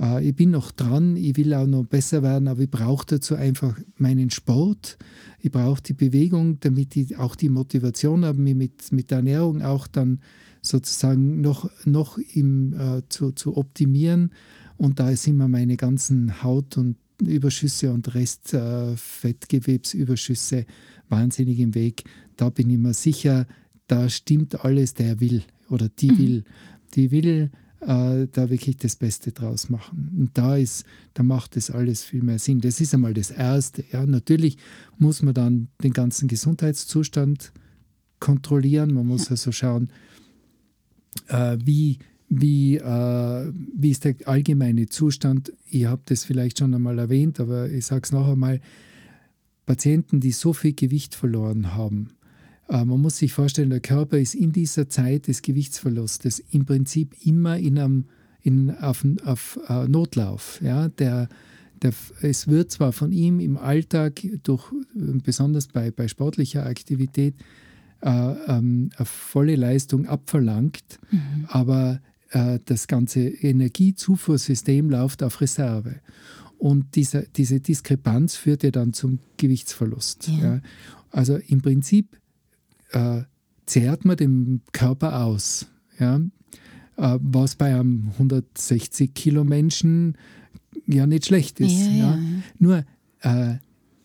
äh, 0.00 0.26
ich 0.26 0.34
bin 0.34 0.50
noch 0.50 0.70
dran, 0.72 1.16
ich 1.16 1.36
will 1.36 1.54
auch 1.54 1.66
noch 1.66 1.84
besser 1.84 2.22
werden, 2.22 2.48
aber 2.48 2.60
ich 2.60 2.70
brauche 2.70 3.06
dazu 3.06 3.34
einfach 3.34 3.78
meinen 3.96 4.30
Sport, 4.30 4.98
ich 5.40 5.50
brauche 5.50 5.82
die 5.82 5.94
Bewegung, 5.94 6.58
damit 6.60 6.96
ich 6.96 7.16
auch 7.16 7.36
die 7.36 7.48
Motivation 7.48 8.24
habe, 8.24 8.40
mich 8.40 8.54
mit, 8.54 8.92
mit 8.92 9.10
der 9.10 9.18
Ernährung 9.18 9.62
auch 9.62 9.86
dann 9.86 10.20
sozusagen 10.60 11.40
noch, 11.40 11.68
noch 11.84 12.18
im, 12.18 12.72
äh, 12.74 13.02
zu, 13.08 13.32
zu 13.32 13.56
optimieren 13.56 14.32
und 14.76 15.00
da 15.00 15.16
sind 15.16 15.36
mir 15.36 15.48
meine 15.48 15.76
ganzen 15.76 16.40
Haut- 16.42 16.76
und 16.76 16.96
Überschüsse 17.20 17.92
und 17.92 18.14
Restfettgewebsüberschüsse 18.14 20.58
äh, 20.58 20.66
wahnsinnig 21.08 21.58
im 21.60 21.74
Weg. 21.74 22.04
Da 22.36 22.50
bin 22.50 22.70
ich 22.70 22.78
mir 22.78 22.94
sicher, 22.94 23.46
da 23.86 24.08
stimmt 24.08 24.64
alles, 24.64 24.94
der 24.94 25.20
will 25.20 25.42
oder 25.68 25.88
die 25.88 26.10
mhm. 26.10 26.18
will. 26.18 26.44
Die 26.94 27.10
will 27.10 27.50
äh, 27.80 28.26
da 28.30 28.50
wirklich 28.50 28.76
das 28.78 28.96
Beste 28.96 29.32
draus 29.32 29.68
machen. 29.68 30.10
Und 30.16 30.30
da 30.34 30.56
ist, 30.56 30.84
da 31.14 31.22
macht 31.22 31.56
das 31.56 31.70
alles 31.70 32.02
viel 32.02 32.22
mehr 32.22 32.38
Sinn. 32.38 32.60
Das 32.60 32.80
ist 32.80 32.94
einmal 32.94 33.14
das 33.14 33.30
Erste. 33.30 33.84
Ja. 33.92 34.06
Natürlich 34.06 34.56
muss 34.98 35.22
man 35.22 35.34
dann 35.34 35.68
den 35.82 35.92
ganzen 35.92 36.28
Gesundheitszustand 36.28 37.52
kontrollieren. 38.20 38.94
Man 38.94 39.06
muss 39.06 39.30
also 39.30 39.52
schauen, 39.52 39.90
äh, 41.28 41.58
wie 41.62 41.98
wie, 42.34 42.78
äh, 42.78 43.52
wie 43.74 43.90
ist 43.90 44.04
der 44.04 44.14
allgemeine 44.24 44.86
Zustand? 44.86 45.52
Ich 45.68 45.84
habe 45.84 46.00
das 46.06 46.24
vielleicht 46.24 46.58
schon 46.58 46.74
einmal 46.74 46.98
erwähnt, 46.98 47.38
aber 47.40 47.68
ich 47.68 47.84
sage 47.84 48.02
es 48.04 48.12
noch 48.12 48.26
einmal. 48.26 48.60
Patienten, 49.66 50.20
die 50.20 50.32
so 50.32 50.54
viel 50.54 50.72
Gewicht 50.72 51.14
verloren 51.14 51.74
haben, 51.74 52.08
äh, 52.70 52.86
man 52.86 53.02
muss 53.02 53.18
sich 53.18 53.34
vorstellen, 53.34 53.68
der 53.68 53.80
Körper 53.80 54.18
ist 54.18 54.34
in 54.34 54.50
dieser 54.50 54.88
Zeit 54.88 55.28
des 55.28 55.42
Gewichtsverlustes 55.42 56.42
im 56.52 56.64
Prinzip 56.64 57.14
immer 57.22 57.58
in 57.58 57.78
einem, 57.78 58.04
in, 58.40 58.70
auf, 58.78 59.04
auf 59.24 59.60
uh, 59.68 59.86
Notlauf. 59.86 60.58
Ja? 60.62 60.88
Der, 60.88 61.28
der, 61.82 61.92
es 62.22 62.48
wird 62.48 62.70
zwar 62.70 62.92
von 62.92 63.12
ihm 63.12 63.40
im 63.40 63.58
Alltag, 63.58 64.22
durch, 64.42 64.72
besonders 64.94 65.66
bei, 65.66 65.90
bei 65.90 66.08
sportlicher 66.08 66.64
Aktivität, 66.64 67.34
äh, 68.00 68.08
ähm, 68.08 68.88
eine 68.96 69.04
volle 69.04 69.54
Leistung 69.54 70.06
abverlangt, 70.06 70.98
mhm. 71.10 71.44
aber 71.48 72.00
das 72.64 72.86
ganze 72.86 73.20
Energiezufuhrsystem 73.20 74.88
läuft 74.88 75.22
auf 75.22 75.42
Reserve. 75.42 75.96
Und 76.56 76.94
diese, 76.94 77.26
diese 77.36 77.60
Diskrepanz 77.60 78.36
führt 78.36 78.62
ja 78.62 78.70
dann 78.70 78.92
zum 78.92 79.18
Gewichtsverlust. 79.36 80.28
Ja. 80.28 80.54
Ja. 80.54 80.60
Also 81.10 81.36
im 81.36 81.60
Prinzip 81.60 82.16
äh, 82.92 83.22
zehrt 83.66 84.04
man 84.04 84.16
den 84.16 84.62
Körper 84.72 85.24
aus. 85.24 85.66
Ja? 85.98 86.20
Äh, 86.96 87.18
was 87.20 87.56
bei 87.56 87.74
einem 87.74 88.10
160 88.12 89.12
Kilo 89.12 89.44
Menschen 89.44 90.16
ja 90.86 91.06
nicht 91.06 91.26
schlecht 91.26 91.60
ist. 91.60 91.88
Ja, 91.90 92.18
Nur 92.58 92.84
äh, 93.20 93.54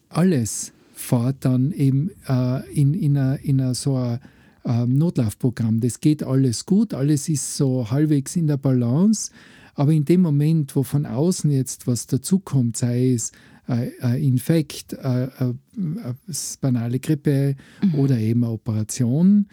alles 0.10 0.74
fährt 0.94 1.46
dann 1.46 1.72
eben 1.72 2.10
äh, 2.28 2.68
in, 2.74 2.94
in, 2.94 3.18
einer, 3.18 3.40
in 3.40 3.62
einer 3.62 3.76
so 3.76 3.96
einer 3.96 4.20
Notlaufprogramm. 4.68 5.80
Das 5.80 6.02
geht 6.02 6.24
alles 6.24 6.66
gut, 6.66 6.94
alles 6.94 7.30
ist 7.30 7.56
so 7.56 7.90
halbwegs 7.90 8.36
in 8.36 8.48
der 8.48 8.58
Balance. 8.58 9.32
Aber 9.76 9.92
in 9.94 10.06
dem 10.06 10.22
Moment, 10.22 10.76
wo 10.76 10.84
von 10.84 11.06
außen 11.06 11.52
jetzt 11.52 11.86
was 11.86 12.08
dazukommt, 12.08 12.78
sei 12.78 13.14
es 13.14 13.32
äh, 13.68 13.92
ein 14.02 14.24
Infekt, 14.24 14.94
äh, 14.94 15.26
äh, 15.26 15.54
banale 16.62 17.00
Grippe 17.00 17.56
mhm. 17.84 17.96
oder 17.96 18.18
eben 18.18 18.44
eine 18.44 18.54
Operation, 18.54 19.48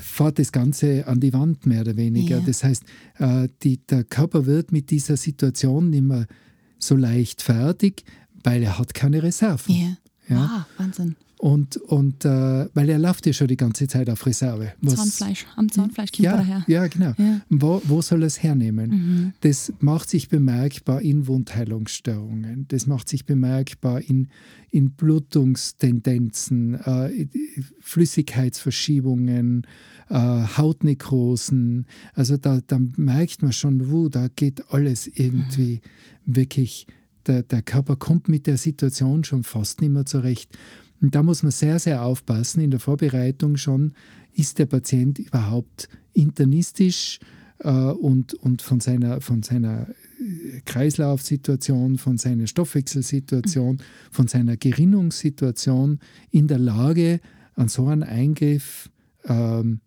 fährt 0.00 0.38
das 0.40 0.50
Ganze 0.50 1.06
an 1.06 1.20
die 1.20 1.32
Wand 1.32 1.64
mehr 1.64 1.82
oder 1.82 1.96
weniger. 1.96 2.38
Ja. 2.38 2.44
Das 2.44 2.64
heißt, 2.64 2.82
die, 3.62 3.76
der 3.86 4.02
Körper 4.02 4.46
wird 4.46 4.72
mit 4.72 4.90
dieser 4.90 5.16
Situation 5.16 5.90
nicht 5.90 6.02
mehr 6.02 6.26
so 6.80 6.96
leichtfertig, 6.96 8.04
weil 8.42 8.64
er 8.64 8.80
hat 8.80 8.94
keine 8.94 9.22
Reserven. 9.22 9.76
Ja. 9.76 9.96
Ja. 10.28 10.36
Ah, 10.38 10.66
Wahnsinn. 10.76 11.14
Und, 11.40 11.76
und 11.76 12.24
äh, 12.24 12.66
weil 12.74 12.88
er 12.88 12.98
läuft 12.98 13.24
ja 13.26 13.32
schon 13.32 13.46
die 13.46 13.56
ganze 13.56 13.86
Zeit 13.86 14.10
auf 14.10 14.26
Reserve. 14.26 14.72
Was- 14.80 14.96
Zahnfleisch. 14.96 15.46
Am 15.54 15.70
Zahnfleisch 15.70 16.10
kommt 16.10 16.26
er 16.26 16.32
ja, 16.32 16.36
daher. 16.36 16.64
ja, 16.66 16.86
genau. 16.88 17.12
Ja. 17.16 17.40
Wo, 17.48 17.80
wo 17.84 18.02
soll 18.02 18.22
er 18.24 18.26
es 18.26 18.42
hernehmen? 18.42 18.90
Mhm. 18.90 19.32
Das 19.42 19.72
macht 19.78 20.10
sich 20.10 20.28
bemerkbar 20.28 21.00
in 21.00 21.28
Wundheilungsstörungen. 21.28 22.66
Das 22.68 22.88
macht 22.88 23.08
sich 23.08 23.24
bemerkbar 23.24 24.00
in, 24.00 24.28
in 24.70 24.90
Blutungstendenzen, 24.90 26.74
äh, 26.74 27.28
Flüssigkeitsverschiebungen, 27.80 29.66
äh, 30.08 30.14
Hautnekrosen. 30.56 31.86
Also 32.14 32.36
da, 32.36 32.60
da 32.66 32.80
merkt 32.96 33.42
man 33.42 33.52
schon, 33.52 33.90
wo 33.90 34.08
da 34.08 34.28
geht 34.34 34.72
alles 34.72 35.06
irgendwie 35.06 35.80
wirklich. 36.26 36.86
Der, 37.26 37.42
der 37.42 37.60
Körper 37.60 37.96
kommt 37.96 38.28
mit 38.28 38.46
der 38.46 38.56
Situation 38.56 39.22
schon 39.22 39.42
fast 39.42 39.82
nicht 39.82 39.90
mehr 39.90 40.06
zurecht. 40.06 40.56
Und 41.00 41.14
da 41.14 41.22
muss 41.22 41.42
man 41.42 41.52
sehr, 41.52 41.78
sehr 41.78 42.02
aufpassen 42.02 42.60
in 42.60 42.70
der 42.70 42.80
Vorbereitung 42.80 43.56
schon, 43.56 43.92
ist 44.32 44.58
der 44.58 44.66
Patient 44.66 45.18
überhaupt 45.18 45.88
internistisch 46.12 47.18
äh, 47.60 47.70
und, 47.70 48.34
und 48.34 48.62
von 48.62 48.80
seiner, 48.80 49.20
von 49.20 49.42
seiner 49.42 49.88
äh, 49.88 50.60
Kreislaufsituation, 50.64 51.98
von 51.98 52.18
seiner 52.18 52.46
Stoffwechselsituation, 52.46 53.78
von 54.10 54.28
seiner 54.28 54.56
Gerinnungssituation 54.56 56.00
in 56.30 56.48
der 56.48 56.58
Lage, 56.58 57.20
an 57.54 57.68
so 57.68 57.86
einen 57.86 58.04
Eingriff 58.04 58.90
ähm, 59.24 59.80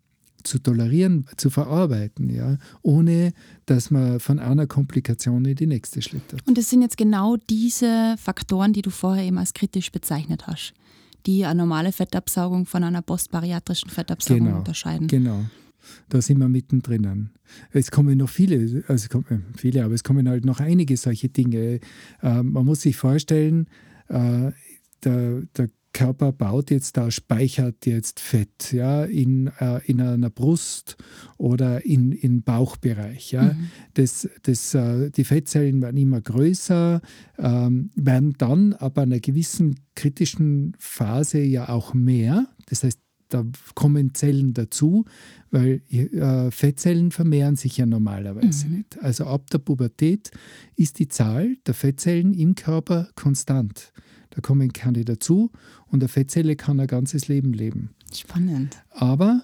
zu 0.44 0.58
tolerieren, 0.58 1.26
zu 1.36 1.50
verarbeiten, 1.50 2.28
ja, 2.28 2.58
ohne 2.82 3.32
dass 3.66 3.90
man 3.90 4.20
von 4.20 4.38
einer 4.38 4.66
Komplikation 4.66 5.44
in 5.44 5.54
die 5.54 5.66
nächste 5.66 6.02
schlittert. 6.02 6.46
Und 6.46 6.58
es 6.58 6.68
sind 6.68 6.82
jetzt 6.82 6.96
genau 6.96 7.36
diese 7.48 8.16
Faktoren, 8.18 8.72
die 8.72 8.82
du 8.82 8.90
vorher 8.90 9.24
eben 9.24 9.38
als 9.38 9.54
kritisch 9.54 9.92
bezeichnet 9.92 10.46
hast, 10.46 10.74
die 11.26 11.44
eine 11.44 11.62
normale 11.62 11.92
Fettabsaugung 11.92 12.66
von 12.66 12.84
einer 12.84 13.02
postbariatrischen 13.02 13.90
Fettabsaugung 13.90 14.46
Genau, 14.46 14.58
unterscheiden. 14.58 15.08
Genau. 15.08 15.44
Da 16.08 16.22
sind 16.22 16.38
wir 16.38 16.48
mittendrin. 16.48 17.30
Es 17.72 17.90
kommen 17.90 18.18
noch 18.18 18.28
viele, 18.28 18.84
also 18.86 19.04
es 19.04 19.08
kommen 19.08 19.44
viele, 19.56 19.84
aber 19.84 19.94
es 19.94 20.04
kommen 20.04 20.28
halt 20.28 20.44
noch 20.44 20.60
einige 20.60 20.96
solche 20.96 21.28
Dinge. 21.28 21.80
Äh, 22.22 22.42
man 22.42 22.64
muss 22.64 22.82
sich 22.82 22.96
vorstellen, 22.96 23.66
äh, 24.08 24.52
der, 25.04 25.42
der 25.56 25.68
Körper 25.92 26.32
baut 26.32 26.70
jetzt 26.70 26.96
da, 26.96 27.10
speichert 27.10 27.86
jetzt 27.86 28.20
Fett 28.20 28.72
ja, 28.72 29.04
in, 29.04 29.48
äh, 29.58 29.80
in 29.86 30.00
einer 30.00 30.30
Brust 30.30 30.96
oder 31.36 31.84
in, 31.84 32.12
im 32.12 32.42
Bauchbereich. 32.42 33.32
Ja. 33.32 33.54
Das, 33.94 34.28
das, 34.42 34.74
äh, 34.74 35.10
die 35.10 35.24
Fettzellen 35.24 35.82
werden 35.82 35.96
immer 35.96 36.20
größer, 36.20 37.00
ähm, 37.38 37.90
werden 37.94 38.34
dann 38.38 38.72
ab 38.74 38.98
einer 38.98 39.20
gewissen 39.20 39.80
kritischen 39.94 40.74
Phase 40.78 41.40
ja 41.40 41.68
auch 41.68 41.94
mehr. 41.94 42.46
Das 42.66 42.84
heißt, 42.84 42.98
da 43.28 43.46
kommen 43.74 44.14
Zellen 44.14 44.52
dazu, 44.52 45.04
weil 45.50 45.82
äh, 45.90 46.50
Fettzellen 46.50 47.10
vermehren 47.10 47.56
sich 47.56 47.78
ja 47.78 47.86
normalerweise 47.86 48.68
nicht. 48.68 49.02
Also 49.02 49.26
ab 49.26 49.48
der 49.50 49.58
Pubertät 49.58 50.30
ist 50.76 50.98
die 50.98 51.08
Zahl 51.08 51.56
der 51.66 51.74
Fettzellen 51.74 52.34
im 52.34 52.54
Körper 52.54 53.08
konstant. 53.14 53.92
Da 54.34 54.40
kommen 54.40 54.72
keine 54.72 55.04
dazu 55.04 55.50
und 55.86 56.02
eine 56.02 56.08
Fettzelle 56.08 56.56
kann 56.56 56.80
ein 56.80 56.86
ganzes 56.86 57.28
Leben 57.28 57.52
leben. 57.52 57.90
Spannend. 58.12 58.76
Aber 58.90 59.42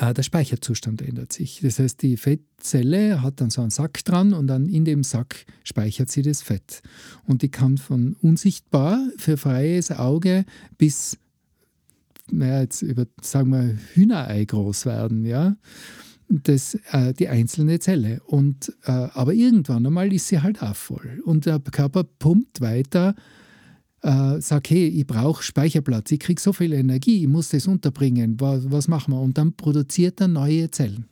äh, 0.00 0.14
der 0.14 0.22
Speicherzustand 0.22 1.02
ändert 1.02 1.32
sich. 1.32 1.60
Das 1.62 1.78
heißt, 1.78 2.00
die 2.02 2.16
Fettzelle 2.16 3.22
hat 3.22 3.40
dann 3.40 3.50
so 3.50 3.60
einen 3.60 3.70
Sack 3.70 4.04
dran 4.04 4.32
und 4.32 4.46
dann 4.46 4.66
in 4.66 4.84
dem 4.84 5.02
Sack 5.02 5.44
speichert 5.62 6.10
sie 6.10 6.22
das 6.22 6.42
Fett. 6.42 6.80
Und 7.24 7.42
die 7.42 7.50
kann 7.50 7.76
von 7.76 8.16
unsichtbar 8.22 8.98
für 9.18 9.36
freies 9.36 9.90
Auge 9.90 10.44
bis, 10.78 11.18
naja, 12.30 12.62
jetzt 12.62 12.82
über, 12.82 13.06
sagen 13.20 13.50
wir, 13.50 13.76
Hühnerei 13.94 14.44
groß 14.44 14.86
werden, 14.86 15.24
ja. 15.24 15.56
Das, 16.28 16.78
äh, 16.92 17.12
die 17.12 17.28
einzelne 17.28 17.80
Zelle. 17.80 18.20
Und, 18.24 18.72
äh, 18.84 18.92
aber 18.92 19.34
irgendwann 19.34 19.84
einmal 19.84 20.12
ist 20.12 20.28
sie 20.28 20.40
halt 20.40 20.62
auch 20.62 20.76
voll. 20.76 21.20
Und 21.24 21.44
der 21.44 21.58
Körper 21.58 22.04
pumpt 22.04 22.60
weiter 22.60 23.16
äh, 24.02 24.40
sag, 24.40 24.70
hey, 24.70 24.86
ich 24.86 25.06
brauche 25.06 25.42
Speicherplatz, 25.42 26.10
ich 26.10 26.20
kriege 26.20 26.40
so 26.40 26.52
viel 26.52 26.72
Energie, 26.72 27.22
ich 27.22 27.28
muss 27.28 27.50
das 27.50 27.66
unterbringen, 27.66 28.40
was, 28.40 28.70
was 28.70 28.88
machen 28.88 29.14
wir? 29.14 29.20
Und 29.20 29.36
dann 29.36 29.52
produziert 29.54 30.20
er 30.20 30.28
neue 30.28 30.70
Zellen, 30.70 31.06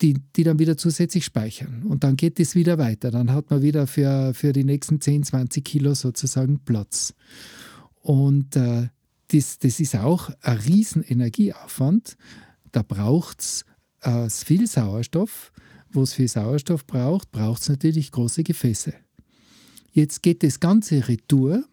die, 0.00 0.14
die 0.34 0.44
dann 0.44 0.58
wieder 0.58 0.76
zusätzlich 0.76 1.24
speichern. 1.24 1.82
Und 1.82 2.04
dann 2.04 2.16
geht 2.16 2.40
es 2.40 2.54
wieder 2.54 2.78
weiter. 2.78 3.10
Dann 3.10 3.32
hat 3.32 3.50
man 3.50 3.62
wieder 3.62 3.86
für, 3.86 4.32
für 4.34 4.52
die 4.52 4.64
nächsten 4.64 5.00
10, 5.00 5.24
20 5.24 5.64
Kilo 5.64 5.94
sozusagen 5.94 6.60
Platz. 6.60 7.14
Und 8.00 8.56
äh, 8.56 8.88
das, 9.28 9.58
das 9.58 9.80
ist 9.80 9.96
auch 9.96 10.30
ein 10.40 10.56
riesen 10.58 11.02
Energieaufwand. 11.02 12.16
Da 12.72 12.82
braucht 12.82 13.40
es 13.40 13.64
äh, 14.00 14.30
viel 14.30 14.66
Sauerstoff. 14.66 15.52
Wo 15.90 16.02
es 16.02 16.14
viel 16.14 16.28
Sauerstoff 16.28 16.86
braucht, 16.86 17.30
braucht 17.30 17.62
es 17.62 17.68
natürlich 17.68 18.10
große 18.10 18.42
Gefäße. 18.42 18.92
Jetzt 19.96 20.22
geht 20.22 20.42
das 20.42 20.60
Ganze 20.60 21.08
retour. 21.08 21.64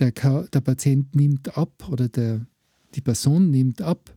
Der, 0.00 0.10
der 0.10 0.60
Patient 0.62 1.14
nimmt 1.14 1.58
ab 1.58 1.86
oder 1.90 2.08
der, 2.08 2.46
die 2.94 3.02
Person 3.02 3.50
nimmt 3.50 3.82
ab, 3.82 4.14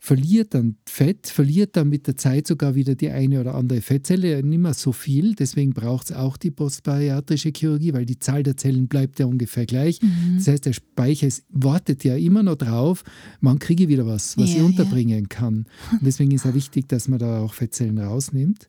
verliert 0.00 0.52
dann 0.52 0.74
Fett, 0.84 1.28
verliert 1.28 1.76
dann 1.76 1.88
mit 1.88 2.08
der 2.08 2.16
Zeit 2.16 2.48
sogar 2.48 2.74
wieder 2.74 2.96
die 2.96 3.10
eine 3.10 3.40
oder 3.40 3.54
andere 3.54 3.82
Fettzelle, 3.82 4.42
nicht 4.42 4.58
mehr 4.58 4.74
so 4.74 4.90
viel. 4.90 5.36
Deswegen 5.36 5.74
braucht 5.74 6.10
es 6.10 6.16
auch 6.16 6.36
die 6.36 6.50
postbariatrische 6.50 7.52
Chirurgie, 7.54 7.92
weil 7.92 8.04
die 8.04 8.18
Zahl 8.18 8.42
der 8.42 8.56
Zellen 8.56 8.88
bleibt 8.88 9.20
ja 9.20 9.26
ungefähr 9.26 9.64
gleich. 9.66 10.00
Das 10.36 10.48
heißt, 10.48 10.66
der 10.66 10.72
Speicher 10.72 11.28
wartet 11.50 12.02
ja 12.02 12.16
immer 12.16 12.42
noch 12.42 12.56
drauf, 12.56 13.04
wann 13.40 13.60
kriege 13.60 13.86
wieder 13.86 14.06
was, 14.06 14.36
was 14.36 14.48
Ja, 14.48 14.56
ich 14.56 14.58
ja. 14.58 14.64
unterbringen 14.64 15.28
kann. 15.28 15.66
Und 15.92 16.02
deswegen 16.02 16.32
ist 16.32 16.44
es 16.44 16.50
auch 16.50 16.54
wichtig, 16.54 16.88
dass 16.88 17.06
man 17.06 17.20
da 17.20 17.38
auch 17.42 17.54
Fettzellen 17.54 17.98
rausnimmt. 17.98 18.68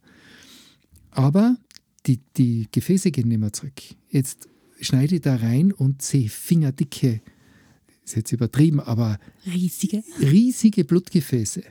Aber 1.09 1.57
die, 2.07 2.19
die 2.37 2.67
Gefäße 2.71 3.11
gehen 3.11 3.27
nicht 3.27 3.39
mehr 3.39 3.53
zurück. 3.53 3.81
Jetzt 4.09 4.47
schneide 4.79 5.15
ich 5.15 5.21
da 5.21 5.35
rein 5.35 5.71
und 5.71 6.01
sehe 6.01 6.29
fingerdicke, 6.29 7.21
ist 8.03 8.15
jetzt 8.15 8.31
übertrieben, 8.31 8.79
aber 8.79 9.19
Riesige. 9.45 10.03
riesige 10.21 10.85
Blutgefäße. 10.85 11.63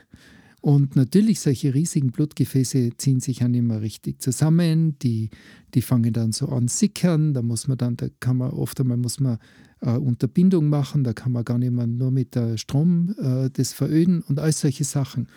Und 0.60 0.96
natürlich, 0.96 1.38
solche 1.38 1.74
riesigen 1.74 2.10
Blutgefäße 2.10 2.90
ziehen 2.96 3.20
sich 3.20 3.38
ja 3.38 3.46
nicht 3.46 3.62
mehr 3.62 3.82
richtig 3.82 4.20
zusammen. 4.20 4.98
Die, 4.98 5.30
die 5.74 5.80
fangen 5.80 6.12
dann 6.12 6.32
so 6.32 6.48
an 6.48 6.66
sickern. 6.66 7.34
Da 7.34 7.42
muss 7.42 7.68
man 7.68 7.78
dann, 7.78 7.96
da 7.96 8.08
kann 8.18 8.38
man 8.38 8.50
oft 8.50 8.80
einmal 8.80 8.96
muss 8.96 9.20
man 9.20 9.38
äh, 9.80 9.90
Unterbindung 9.90 10.68
machen. 10.68 11.04
Da 11.04 11.12
kann 11.12 11.30
man 11.30 11.44
gar 11.44 11.58
nicht 11.58 11.70
mehr 11.70 11.86
nur 11.86 12.10
mit 12.10 12.34
der 12.34 12.58
Strom 12.58 13.14
äh, 13.18 13.48
das 13.52 13.72
veröden 13.72 14.22
und 14.22 14.40
all 14.40 14.50
solche 14.50 14.82
Sachen. 14.82 15.28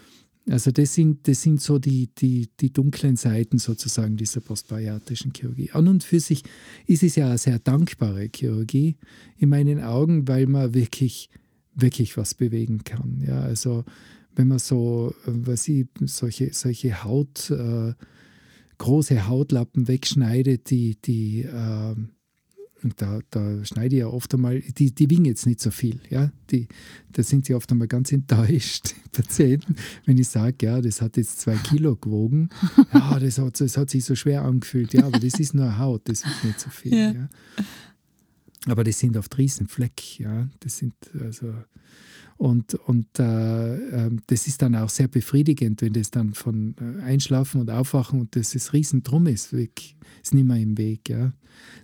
Also 0.49 0.71
das 0.71 0.95
sind, 0.95 1.27
das 1.27 1.41
sind 1.43 1.61
so 1.61 1.77
die, 1.77 2.07
die, 2.07 2.49
die 2.59 2.73
dunklen 2.73 3.15
Seiten 3.15 3.59
sozusagen 3.59 4.17
dieser 4.17 4.41
postbariatrischen 4.41 5.31
Chirurgie. 5.35 5.71
An 5.71 5.87
und 5.87 6.03
für 6.03 6.19
sich 6.19 6.43
ist 6.87 7.03
es 7.03 7.15
ja 7.15 7.27
eine 7.27 7.37
sehr 7.37 7.59
dankbare 7.59 8.29
Chirurgie 8.33 8.97
in 9.37 9.49
meinen 9.49 9.81
Augen, 9.83 10.27
weil 10.27 10.47
man 10.47 10.73
wirklich, 10.73 11.29
wirklich 11.75 12.17
was 12.17 12.33
bewegen 12.33 12.83
kann. 12.83 13.23
Ja, 13.25 13.41
also 13.41 13.85
wenn 14.35 14.47
man 14.47 14.59
so, 14.59 15.13
äh, 15.27 15.31
was 15.31 15.67
ich, 15.67 15.87
solche, 16.05 16.53
solche 16.53 17.03
Haut, 17.03 17.51
äh, 17.51 17.93
große 18.79 19.27
Hautlappen 19.27 19.87
wegschneidet, 19.87 20.69
die, 20.71 20.97
die 20.99 21.41
äh, 21.41 21.95
da, 22.97 23.19
da 23.29 23.65
schneide 23.65 23.95
ich 23.95 23.99
ja 23.99 24.07
oft 24.07 24.33
einmal, 24.33 24.61
die, 24.61 24.93
die 24.93 25.09
wiegen 25.09 25.25
jetzt 25.25 25.45
nicht 25.45 25.59
so 25.59 25.71
viel, 25.71 25.99
ja. 26.09 26.31
Die, 26.49 26.67
da 27.11 27.23
sind 27.23 27.45
sie 27.45 27.53
oft 27.53 27.69
einmal 27.71 27.87
ganz 27.87 28.11
enttäuscht, 28.11 28.95
die 29.05 29.09
Patienten, 29.21 29.75
wenn 30.05 30.17
ich 30.17 30.29
sage, 30.29 30.65
ja, 30.65 30.81
das 30.81 31.01
hat 31.01 31.17
jetzt 31.17 31.39
zwei 31.41 31.55
Kilo 31.55 31.95
gewogen. 31.95 32.49
Ja, 32.93 33.19
das 33.19 33.37
hat, 33.37 33.59
das 33.59 33.77
hat 33.77 33.89
sich 33.89 34.05
so 34.05 34.15
schwer 34.15 34.43
angefühlt, 34.43 34.93
ja, 34.93 35.05
aber 35.05 35.19
das 35.19 35.39
ist 35.39 35.53
nur 35.53 35.77
Haut, 35.77 36.01
das 36.05 36.25
wiegt 36.25 36.43
nicht 36.43 36.59
so 36.59 36.69
viel, 36.69 36.93
Ja. 36.93 37.11
ja. 37.11 37.29
Aber 38.65 38.83
das 38.83 38.99
sind 38.99 39.15
oft 39.15 39.37
Riesenfleck, 39.37 40.19
ja. 40.19 40.49
Das 40.59 40.77
sind 40.77 40.93
also 41.21 41.53
und, 42.39 42.73
und 42.73 43.19
äh, 43.19 43.75
ähm, 44.05 44.21
das 44.27 44.47
ist 44.47 44.61
dann 44.61 44.73
auch 44.73 44.87
sehr 44.87 45.09
befriedigend, 45.09 45.81
wenn 45.81 45.91
das 45.91 46.09
dann 46.09 46.33
von 46.33 46.73
äh, 46.79 47.01
Einschlafen 47.03 47.59
und 47.59 47.69
Aufwachen 47.69 48.21
und 48.21 48.33
das 48.37 48.55
ist 48.55 48.71
riesen 48.71 49.03
drum 49.03 49.27
ist, 49.27 49.51
weg, 49.51 49.97
ist 50.23 50.33
nicht 50.33 50.47
mehr 50.47 50.55
im 50.55 50.77
Weg. 50.77 51.09
Ja. 51.09 51.33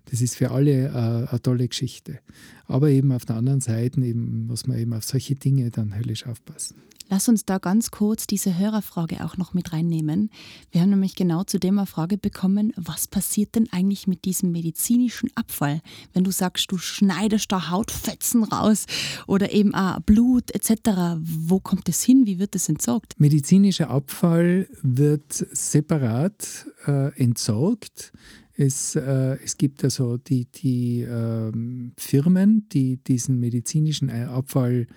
Das 0.06 0.22
ist 0.22 0.38
für 0.38 0.52
alle 0.52 0.86
äh, 0.86 1.28
eine 1.30 1.42
tolle 1.44 1.68
Geschichte. 1.68 2.20
Aber 2.68 2.90
eben 2.90 3.12
auf 3.12 3.26
der 3.26 3.36
anderen 3.36 3.60
Seite 3.60 4.00
eben 4.00 4.48
muss 4.48 4.66
man 4.66 4.80
eben 4.80 4.94
auf 4.94 5.04
solche 5.04 5.36
Dinge 5.36 5.72
dann 5.72 5.94
höllisch 5.94 6.26
aufpassen. 6.26 6.78
Lass 7.08 7.30
uns 7.30 7.46
da 7.46 7.60
ganz 7.60 7.92
kurz 7.92 8.26
diese 8.26 8.58
Hörerfrage 8.58 9.24
auch 9.24 9.38
noch 9.38 9.54
mit 9.54 9.74
reinnehmen. 9.74 10.32
Wir 10.72 10.82
haben 10.82 10.90
nämlich 10.90 11.16
genau 11.16 11.44
zu 11.44 11.60
dem 11.60 11.78
eine 11.78 11.86
Frage 11.86 12.18
bekommen, 12.18 12.74
was 12.78 13.08
passiert 13.08 13.54
denn 13.56 13.68
eigentlich 13.72 14.08
mit 14.08 14.26
diesem 14.26 14.52
medizinischen 14.52 15.30
Abfall, 15.36 15.82
wenn 16.14 16.24
du 16.24 16.32
sagst, 16.32 16.72
du 16.72 16.78
schneidest 16.80 17.52
da 17.52 17.70
Hautfetzen 17.70 18.44
raus 18.44 18.86
oder 19.28 19.54
eben 19.54 19.76
auch 19.76 20.00
Blut 20.00 20.50
etc. 20.56 21.20
Wo 21.22 21.60
kommt 21.60 21.88
das 21.88 22.02
hin? 22.02 22.26
Wie 22.26 22.40
wird 22.40 22.56
das 22.56 22.70
entsorgt? 22.70 23.14
Medizinischer 23.20 23.92
Abfall 23.92 24.68
wird 24.82 25.32
separat 25.32 26.66
äh, 26.88 27.14
entsorgt. 27.22 28.14
Es, 28.58 28.96
äh, 28.96 29.38
es 29.44 29.58
gibt 29.58 29.84
also 29.84 30.18
die, 30.18 30.46
die 30.46 31.02
ähm, 31.02 31.92
Firmen, 31.98 32.68
die 32.70 32.98
diesen 32.98 33.40
medizinischen 33.40 34.10
Abfall 34.10 34.88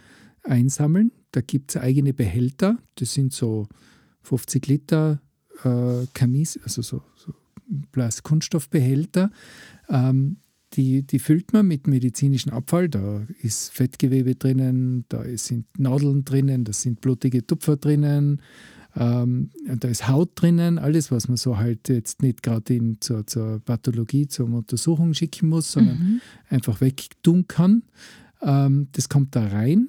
einsammeln. 0.44 1.12
Da 1.32 1.40
gibt 1.40 1.70
es 1.70 1.80
eigene 1.80 2.14
Behälter, 2.14 2.78
das 2.94 3.12
sind 3.12 3.32
so 3.32 3.68
50 4.22 4.66
Liter 4.66 5.20
äh, 5.64 6.06
Kamis, 6.14 6.58
also 6.62 6.82
so, 6.82 7.02
so 7.16 7.34
Kunststoffbehälter. 8.22 9.30
Ähm, 9.88 10.36
die, 10.74 11.02
die 11.02 11.18
füllt 11.18 11.52
man 11.52 11.66
mit 11.66 11.86
medizinischem 11.86 12.52
Abfall. 12.52 12.88
Da 12.88 13.26
ist 13.40 13.72
Fettgewebe 13.72 14.34
drinnen, 14.34 15.06
da 15.08 15.24
sind 15.36 15.66
Nadeln 15.78 16.24
drinnen, 16.24 16.64
da 16.64 16.72
sind 16.72 17.00
blutige 17.00 17.46
Tupfer 17.46 17.76
drinnen, 17.76 18.42
ähm, 18.94 19.50
da 19.66 19.88
ist 19.88 20.08
Haut 20.08 20.30
drinnen, 20.34 20.78
alles, 20.78 21.10
was 21.10 21.28
man 21.28 21.36
so 21.36 21.56
halt 21.56 21.88
jetzt 21.88 22.22
nicht 22.22 22.42
gerade 22.42 22.96
zur, 23.00 23.26
zur 23.26 23.60
Pathologie, 23.60 24.28
zur 24.28 24.46
Untersuchung 24.52 25.14
schicken 25.14 25.48
muss, 25.48 25.72
sondern 25.72 25.98
mhm. 25.98 26.20
einfach 26.48 26.80
wegtun 26.80 27.48
kann. 27.48 27.82
Ähm, 28.42 28.88
das 28.92 29.08
kommt 29.08 29.36
da 29.36 29.46
rein 29.46 29.88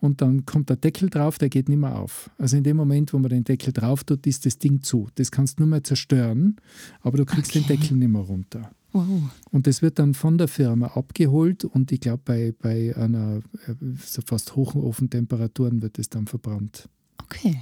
und 0.00 0.20
dann 0.20 0.46
kommt 0.46 0.68
der 0.68 0.76
Deckel 0.76 1.10
drauf, 1.10 1.38
der 1.38 1.48
geht 1.48 1.68
nicht 1.68 1.78
mehr 1.78 1.98
auf. 1.98 2.30
Also 2.38 2.56
in 2.56 2.64
dem 2.64 2.76
Moment, 2.76 3.12
wo 3.12 3.18
man 3.18 3.30
den 3.30 3.44
Deckel 3.44 3.72
drauf 3.72 4.04
tut, 4.04 4.26
ist 4.26 4.46
das 4.46 4.58
Ding 4.58 4.82
zu. 4.82 5.08
Das 5.14 5.30
kannst 5.30 5.58
du 5.58 5.62
nur 5.62 5.70
mehr 5.70 5.84
zerstören, 5.84 6.56
aber 7.00 7.18
du 7.18 7.24
kriegst 7.24 7.50
okay. 7.50 7.60
den 7.60 7.66
Deckel 7.68 7.96
nicht 7.96 8.08
mehr 8.10 8.22
runter. 8.22 8.70
Wow. 8.92 9.30
Und 9.50 9.66
das 9.66 9.82
wird 9.82 9.98
dann 9.98 10.14
von 10.14 10.38
der 10.38 10.48
Firma 10.48 10.86
abgeholt 10.88 11.64
und 11.64 11.92
ich 11.92 12.00
glaube, 12.00 12.22
bei, 12.24 12.54
bei 12.58 12.96
einer 12.96 13.40
äh, 13.66 13.74
so 14.04 14.22
fast 14.24 14.56
hohen 14.56 15.10
Temperaturen 15.10 15.82
wird 15.82 15.98
es 15.98 16.08
dann 16.08 16.26
verbrannt. 16.26 16.88
Okay. 17.22 17.60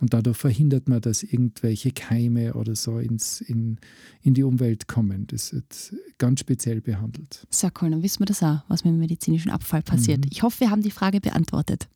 Und 0.00 0.14
dadurch 0.14 0.38
verhindert 0.38 0.88
man, 0.88 1.00
dass 1.00 1.22
irgendwelche 1.22 1.92
Keime 1.92 2.54
oder 2.54 2.74
so 2.74 2.98
ins, 2.98 3.42
in, 3.42 3.78
in 4.22 4.32
die 4.32 4.42
Umwelt 4.42 4.88
kommen. 4.88 5.26
Das 5.26 5.52
wird 5.52 5.94
ganz 6.16 6.40
speziell 6.40 6.80
behandelt. 6.80 7.46
Sehr 7.50 7.70
cool, 7.80 7.90
dann 7.90 8.02
wissen 8.02 8.20
wir 8.20 8.26
das 8.26 8.42
auch, 8.42 8.60
was 8.68 8.84
mit 8.84 8.94
dem 8.94 8.98
medizinischen 8.98 9.50
Abfall 9.50 9.82
passiert. 9.82 10.24
Mhm. 10.24 10.30
Ich 10.30 10.42
hoffe, 10.42 10.60
wir 10.60 10.70
haben 10.70 10.82
die 10.82 10.90
Frage 10.90 11.20
beantwortet. 11.20 11.86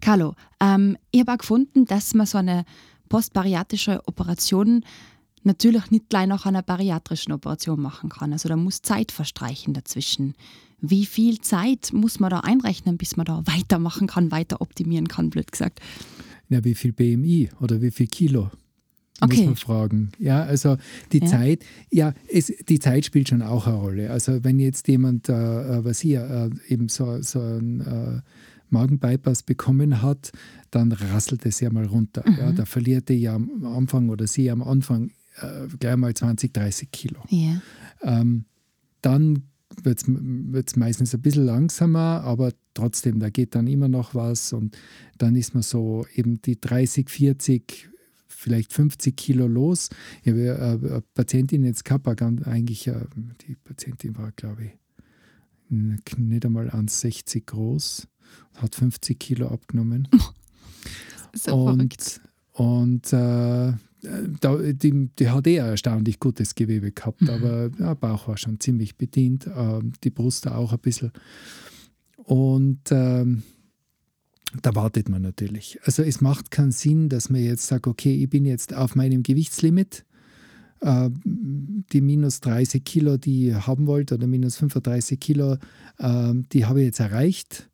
Carlo, 0.00 0.34
ähm, 0.60 0.96
ich 1.10 1.20
habe 1.20 1.32
auch 1.32 1.38
gefunden, 1.38 1.86
dass 1.86 2.14
man 2.14 2.26
so 2.26 2.38
eine 2.38 2.64
postbariatrische 3.08 4.00
Operation 4.06 4.84
natürlich 5.42 5.90
nicht 5.90 6.08
gleich 6.08 6.26
nach 6.26 6.46
einer 6.46 6.62
bariatrischen 6.62 7.32
Operation 7.32 7.80
machen 7.80 8.10
kann. 8.10 8.32
Also 8.32 8.48
da 8.48 8.56
muss 8.56 8.82
Zeit 8.82 9.12
verstreichen 9.12 9.74
dazwischen. 9.74 10.34
Wie 10.80 11.06
viel 11.06 11.40
Zeit 11.40 11.92
muss 11.92 12.20
man 12.20 12.30
da 12.30 12.40
einrechnen, 12.40 12.96
bis 12.96 13.16
man 13.16 13.26
da 13.26 13.42
weitermachen 13.46 14.06
kann, 14.06 14.30
weiter 14.30 14.60
optimieren 14.60 15.08
kann, 15.08 15.30
blöd 15.30 15.50
gesagt? 15.50 15.80
Ja, 16.48 16.64
wie 16.64 16.74
viel 16.74 16.92
BMI 16.92 17.50
oder 17.60 17.80
wie 17.80 17.90
viel 17.90 18.06
Kilo? 18.06 18.50
Okay. 19.20 19.36
Muss 19.36 19.46
man 19.46 19.56
fragen. 19.56 20.12
Ja, 20.18 20.42
also 20.42 20.76
die 21.12 21.20
ja. 21.20 21.26
Zeit, 21.26 21.64
ja, 21.90 22.14
es, 22.30 22.52
die 22.68 22.80
Zeit 22.80 23.04
spielt 23.04 23.28
schon 23.28 23.42
auch 23.42 23.66
eine 23.66 23.76
Rolle. 23.76 24.10
Also 24.10 24.42
wenn 24.42 24.58
jetzt 24.58 24.88
jemand, 24.88 25.28
äh, 25.28 25.32
äh 25.32 25.84
was 25.84 26.00
hier, 26.00 26.50
äh, 26.68 26.72
eben 26.72 26.88
so, 26.88 27.22
so 27.22 27.40
ein 27.40 27.80
äh, 27.80 28.20
Magenbypass 28.70 29.44
bekommen 29.44 30.02
hat, 30.02 30.32
dann 30.70 30.90
rasselt 30.92 31.46
es 31.46 31.60
ja 31.60 31.70
mal 31.70 31.86
runter. 31.86 32.24
Mhm. 32.26 32.36
Ja, 32.38 32.52
da 32.52 32.64
verliert 32.64 33.08
er 33.08 33.16
ja 33.16 33.34
am 33.34 33.64
Anfang 33.64 34.08
oder 34.08 34.26
sie 34.26 34.50
am 34.50 34.62
Anfang 34.62 35.10
äh, 35.40 35.68
gleich 35.78 35.96
mal 35.96 36.12
20, 36.12 36.52
30 36.52 36.90
Kilo. 36.90 37.20
Ja. 37.28 37.62
Ähm, 38.02 38.46
dann 39.00 39.44
wird 39.82 40.02
es 40.66 40.76
meistens 40.76 41.14
ein 41.14 41.22
bisschen 41.22 41.46
langsamer, 41.46 42.22
aber 42.24 42.52
trotzdem, 42.74 43.20
da 43.20 43.30
geht 43.30 43.54
dann 43.54 43.66
immer 43.66 43.88
noch 43.88 44.14
was 44.14 44.52
und 44.52 44.76
dann 45.18 45.36
ist 45.36 45.54
man 45.54 45.62
so 45.62 46.06
eben 46.14 46.42
die 46.42 46.60
30, 46.60 47.08
40, 47.08 47.88
vielleicht 48.26 48.72
50 48.72 49.16
Kilo 49.16 49.46
los. 49.46 49.90
Ich 50.22 50.32
habe 50.32 50.46
äh, 50.46 50.54
eine 50.54 51.02
Patientin 51.14 51.64
jetzt 51.64 51.84
gehabt, 51.84 52.06
eigentlich, 52.06 52.86
äh, 52.86 53.06
die 53.46 53.54
Patientin 53.54 54.16
war, 54.16 54.32
glaube 54.32 54.64
ich, 54.64 54.72
nicht 55.70 56.44
einmal 56.44 56.68
1,60 56.68 57.46
groß, 57.46 58.06
hat 58.56 58.74
50 58.74 59.18
Kilo 59.18 59.48
abgenommen. 59.48 60.08
so 61.34 61.54
und, 61.54 62.20
und 62.52 63.12
äh, 63.12 63.72
die, 64.02 65.08
die 65.18 65.28
hat 65.30 65.46
eh 65.46 65.56
erstaunlich 65.56 66.20
gutes 66.20 66.54
Gewebe 66.54 66.92
gehabt, 66.92 67.22
mhm. 67.22 67.30
aber 67.30 67.70
der 67.70 67.94
Bauch 67.94 68.28
war 68.28 68.36
schon 68.36 68.60
ziemlich 68.60 68.96
bedient, 68.96 69.46
äh, 69.46 69.80
die 70.02 70.10
Brust 70.10 70.46
auch 70.48 70.72
ein 70.72 70.78
bisschen. 70.78 71.12
Und 72.24 72.80
ähm, 72.90 73.42
da 74.62 74.74
wartet 74.74 75.08
man 75.08 75.22
natürlich. 75.22 75.78
Also 75.84 76.02
es 76.02 76.20
macht 76.20 76.50
keinen 76.50 76.72
Sinn, 76.72 77.08
dass 77.08 77.30
man 77.30 77.42
jetzt 77.42 77.66
sagt, 77.66 77.86
okay, 77.86 78.14
ich 78.14 78.30
bin 78.30 78.44
jetzt 78.46 78.74
auf 78.74 78.94
meinem 78.94 79.22
Gewichtslimit, 79.22 80.04
äh, 80.80 81.10
die 81.24 82.00
minus 82.00 82.40
30 82.40 82.84
Kilo, 82.84 83.16
die 83.16 83.50
ich 83.50 83.66
haben 83.66 83.86
wollte, 83.86 84.14
oder 84.14 84.26
minus 84.26 84.56
35 84.56 85.20
Kilo, 85.20 85.56
äh, 85.98 86.34
die 86.52 86.66
habe 86.66 86.80
ich 86.80 86.86
jetzt 86.86 87.00
erreicht 87.00 87.68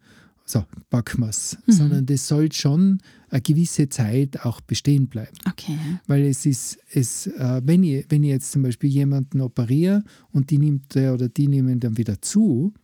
so, 0.50 0.64
packen 0.90 1.20
wir 1.20 1.28
es. 1.28 1.56
Mhm. 1.66 1.72
Sondern 1.72 2.06
das 2.06 2.26
soll 2.26 2.50
schon 2.52 2.98
eine 3.28 3.40
gewisse 3.40 3.88
Zeit 3.88 4.44
auch 4.44 4.60
bestehen 4.60 5.06
bleiben. 5.06 5.36
Okay. 5.48 5.78
Weil 6.06 6.22
es 6.26 6.44
ist, 6.44 6.78
es, 6.92 7.28
äh, 7.28 7.62
wenn, 7.64 7.84
ich, 7.84 8.04
wenn 8.08 8.24
ich 8.24 8.30
jetzt 8.30 8.50
zum 8.50 8.62
Beispiel 8.62 8.90
jemanden 8.90 9.40
operiere 9.40 10.02
und 10.32 10.50
die 10.50 10.58
nimmt 10.58 10.94
der 10.94 11.14
oder 11.14 11.28
die 11.28 11.46
nehmen 11.46 11.78
dann 11.78 11.96
wieder 11.96 12.20
zu, 12.20 12.74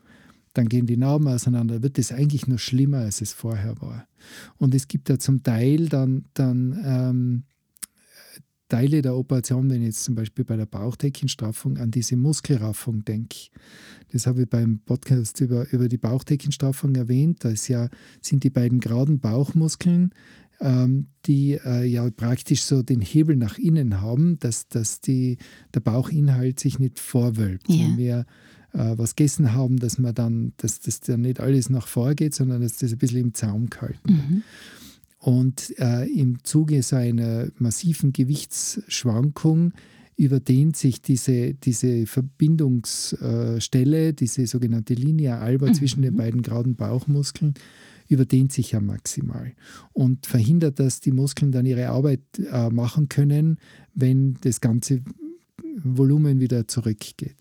dann 0.57 0.69
gehen 0.69 0.87
die 0.87 0.97
Narben 0.97 1.29
auseinander, 1.29 1.83
wird 1.83 1.99
es 1.99 2.13
eigentlich 2.13 2.47
noch 2.47 2.59
schlimmer, 2.59 2.99
als 2.99 3.21
es 3.21 3.33
vorher 3.33 3.81
war. 3.81 4.09
Und 4.57 4.75
es 4.75 4.89
gibt 4.89 5.09
ja 5.09 5.19
zum 5.19 5.43
Teil 5.43 5.89
dann, 5.89 6.25
dann 6.35 6.81
ähm, 6.85 7.43
Teile 8.69 9.01
der 9.01 9.17
Operation, 9.17 9.71
wenn 9.71 9.83
ich 9.83 9.89
jetzt 9.89 10.05
zum 10.05 10.17
Beispiel 10.17 10.45
bei 10.45 10.57
der 10.57 10.67
Bauchdeckenstraffung 10.67 11.77
an 11.79 11.91
diese 11.91 12.17
Muskelraffung 12.17 13.05
denke. 13.05 13.51
Das 14.13 14.27
habe 14.27 14.43
ich 14.43 14.51
beim 14.51 14.81
Podcast 14.81 15.41
über, 15.41 15.71
über 15.73 15.89
die 15.89 15.99
Bauchdeckenstraffung 15.99 16.95
erwähnt. 16.97 17.45
Da 17.45 17.51
ja, 17.51 17.89
sind 18.21 18.43
die 18.43 18.51
beiden 18.51 18.81
geraden 18.81 19.21
Bauchmuskeln, 19.21 20.11
ähm, 20.61 21.09
die 21.27 21.53
äh, 21.65 21.85
ja 21.85 22.11
praktisch 22.11 22.63
so 22.63 22.83
den 22.83 23.03
Hebel 23.03 23.37
nach 23.37 23.59
innen 23.59 24.01
haben, 24.01 24.39
dass, 24.41 24.67
dass 24.69 25.01
die, 25.01 25.39
der 25.75 25.81
Bauchinhalt 25.81 26.59
sich 26.59 26.79
nicht 26.79 26.99
vorwölbt. 26.99 27.69
Ja. 27.69 27.85
Wenn 27.85 27.99
wir 27.99 28.27
was 28.79 29.17
gegessen 29.17 29.53
haben, 29.53 29.79
dass 29.79 29.99
man 29.99 30.15
dann, 30.15 30.53
dass 30.59 30.81
das 30.81 31.01
dann 31.01 31.23
nicht 31.23 31.41
alles 31.41 31.71
nach 31.71 31.87
vorgeht, 31.87 32.35
sondern 32.35 32.63
dass 32.63 32.77
das 32.77 32.93
ein 32.93 32.99
bisschen 32.99 33.21
im 33.21 33.35
Zaum 33.35 33.71
gehalten 33.71 34.09
wird. 34.09 34.31
Mhm. 34.31 34.43
Und 35.19 35.75
äh, 35.79 36.07
im 36.07 36.45
Zuge 36.45 36.83
seiner 36.83 37.49
massiven 37.59 38.13
Gewichtsschwankung 38.13 39.73
überdehnt 40.17 40.77
sich 40.77 41.03
diese, 41.03 41.55
diese 41.55 42.07
Verbindungsstelle, 42.07 44.15
diese 44.15 44.47
sogenannte 44.47 44.95
Linea 44.95 45.41
alba 45.41 45.67
mhm. 45.67 45.75
zwischen 45.75 46.03
den 46.03 46.17
beiden 46.17 46.43
geraden 46.43 46.77
Bauchmuskeln, 46.77 47.55
überdehnt 48.09 48.53
sich 48.53 48.73
ja 48.73 48.81
maximal 48.81 49.53
und 49.93 50.27
verhindert, 50.27 50.79
dass 50.79 51.01
die 51.01 51.13
Muskeln 51.13 51.53
dann 51.53 51.67
ihre 51.67 51.89
Arbeit 51.89 52.21
äh, 52.51 52.71
machen 52.71 53.09
können, 53.09 53.59
wenn 53.95 54.39
das 54.43 54.61
ganze 54.61 55.03
Volumen 55.83 56.41
wieder 56.41 56.69
zurückgeht. 56.69 57.37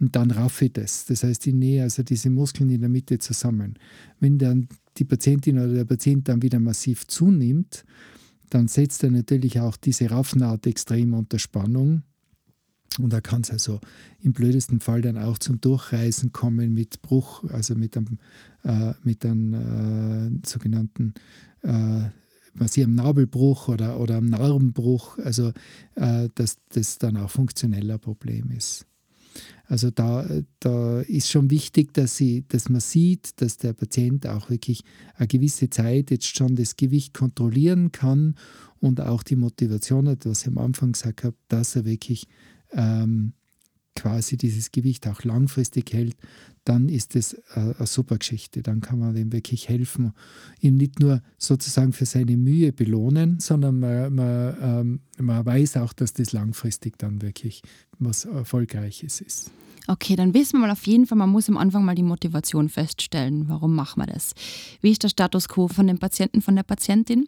Und 0.00 0.14
dann 0.14 0.30
raffe 0.30 0.66
ich 0.66 0.72
das. 0.72 1.06
Das 1.06 1.24
heißt, 1.24 1.46
ich 1.46 1.54
nähe 1.54 1.82
also 1.82 2.02
diese 2.02 2.30
Muskeln 2.30 2.70
in 2.70 2.80
der 2.80 2.88
Mitte 2.88 3.18
zusammen. 3.18 3.74
Wenn 4.20 4.38
dann 4.38 4.68
die 4.96 5.04
Patientin 5.04 5.58
oder 5.58 5.72
der 5.72 5.84
Patient 5.84 6.28
dann 6.28 6.42
wieder 6.42 6.60
massiv 6.60 7.06
zunimmt, 7.06 7.84
dann 8.50 8.68
setzt 8.68 9.02
er 9.02 9.10
natürlich 9.10 9.60
auch 9.60 9.76
diese 9.76 10.10
Raffnaht 10.10 10.66
extrem 10.66 11.14
unter 11.14 11.38
Spannung. 11.38 12.02
Und 12.98 13.12
da 13.12 13.20
kann 13.20 13.42
es 13.42 13.50
also 13.50 13.80
im 14.20 14.32
blödesten 14.32 14.80
Fall 14.80 15.02
dann 15.02 15.18
auch 15.18 15.38
zum 15.38 15.60
Durchreißen 15.60 16.32
kommen 16.32 16.74
mit 16.74 17.02
Bruch, 17.02 17.44
also 17.44 17.74
mit 17.74 17.96
einem, 17.96 18.18
äh, 18.64 18.94
mit 19.02 19.24
einem 19.24 19.54
äh, 19.54 20.46
sogenannten 20.46 21.14
äh, 21.62 22.08
massiven 22.54 22.94
Nabelbruch 22.94 23.68
oder, 23.68 24.00
oder 24.00 24.16
einem 24.16 24.30
Narbenbruch, 24.30 25.18
also 25.18 25.52
äh, 25.94 26.28
dass 26.34 26.58
das 26.70 26.98
dann 26.98 27.16
auch 27.16 27.30
funktionell 27.30 27.90
ein 27.90 28.00
Problem 28.00 28.50
ist. 28.50 28.87
Also 29.66 29.90
da, 29.90 30.26
da 30.60 31.00
ist 31.00 31.30
schon 31.30 31.50
wichtig, 31.50 31.92
dass, 31.92 32.16
sie, 32.16 32.44
dass 32.48 32.68
man 32.68 32.80
sieht, 32.80 33.40
dass 33.40 33.58
der 33.58 33.74
Patient 33.74 34.26
auch 34.26 34.48
wirklich 34.50 34.82
eine 35.16 35.28
gewisse 35.28 35.68
Zeit 35.68 36.10
jetzt 36.10 36.34
schon 36.36 36.56
das 36.56 36.76
Gewicht 36.76 37.12
kontrollieren 37.12 37.92
kann 37.92 38.34
und 38.80 39.00
auch 39.00 39.22
die 39.22 39.36
Motivation 39.36 40.08
hat, 40.08 40.24
was 40.24 40.42
ich 40.42 40.48
am 40.48 40.58
Anfang 40.58 40.92
gesagt 40.92 41.24
habe, 41.24 41.36
dass 41.48 41.76
er 41.76 41.84
wirklich 41.84 42.26
ähm, 42.72 43.32
quasi 43.94 44.36
dieses 44.36 44.70
Gewicht 44.70 45.06
auch 45.08 45.24
langfristig 45.24 45.92
hält, 45.92 46.16
dann 46.68 46.88
ist 46.88 47.16
es 47.16 47.32
äh, 47.32 47.74
eine 47.78 47.86
super 47.86 48.18
Geschichte. 48.18 48.62
Dann 48.62 48.80
kann 48.80 48.98
man 48.98 49.14
dem 49.14 49.32
wirklich 49.32 49.68
helfen, 49.68 50.12
ihm 50.60 50.76
nicht 50.76 51.00
nur 51.00 51.22
sozusagen 51.38 51.92
für 51.92 52.06
seine 52.06 52.36
Mühe 52.36 52.72
belohnen, 52.72 53.40
sondern 53.40 53.80
man, 53.80 54.14
man, 54.14 54.56
ähm, 54.60 55.00
man 55.18 55.46
weiß 55.46 55.78
auch, 55.78 55.92
dass 55.92 56.12
das 56.12 56.32
langfristig 56.32 56.98
dann 56.98 57.22
wirklich 57.22 57.62
was 57.98 58.26
Erfolgreiches 58.26 59.20
ist. 59.20 59.50
Okay, 59.86 60.16
dann 60.16 60.34
wissen 60.34 60.58
wir 60.58 60.66
mal 60.66 60.70
auf 60.70 60.86
jeden 60.86 61.06
Fall, 61.06 61.16
man 61.16 61.30
muss 61.30 61.48
am 61.48 61.56
Anfang 61.56 61.82
mal 61.82 61.94
die 61.94 62.02
Motivation 62.02 62.68
feststellen. 62.68 63.48
Warum 63.48 63.74
machen 63.74 64.02
wir 64.02 64.06
das? 64.06 64.34
Wie 64.82 64.90
ist 64.90 65.02
der 65.02 65.08
Status 65.08 65.48
quo 65.48 65.66
von 65.68 65.86
dem 65.86 65.98
Patienten, 65.98 66.42
von 66.42 66.54
der 66.54 66.62
Patientin? 66.62 67.26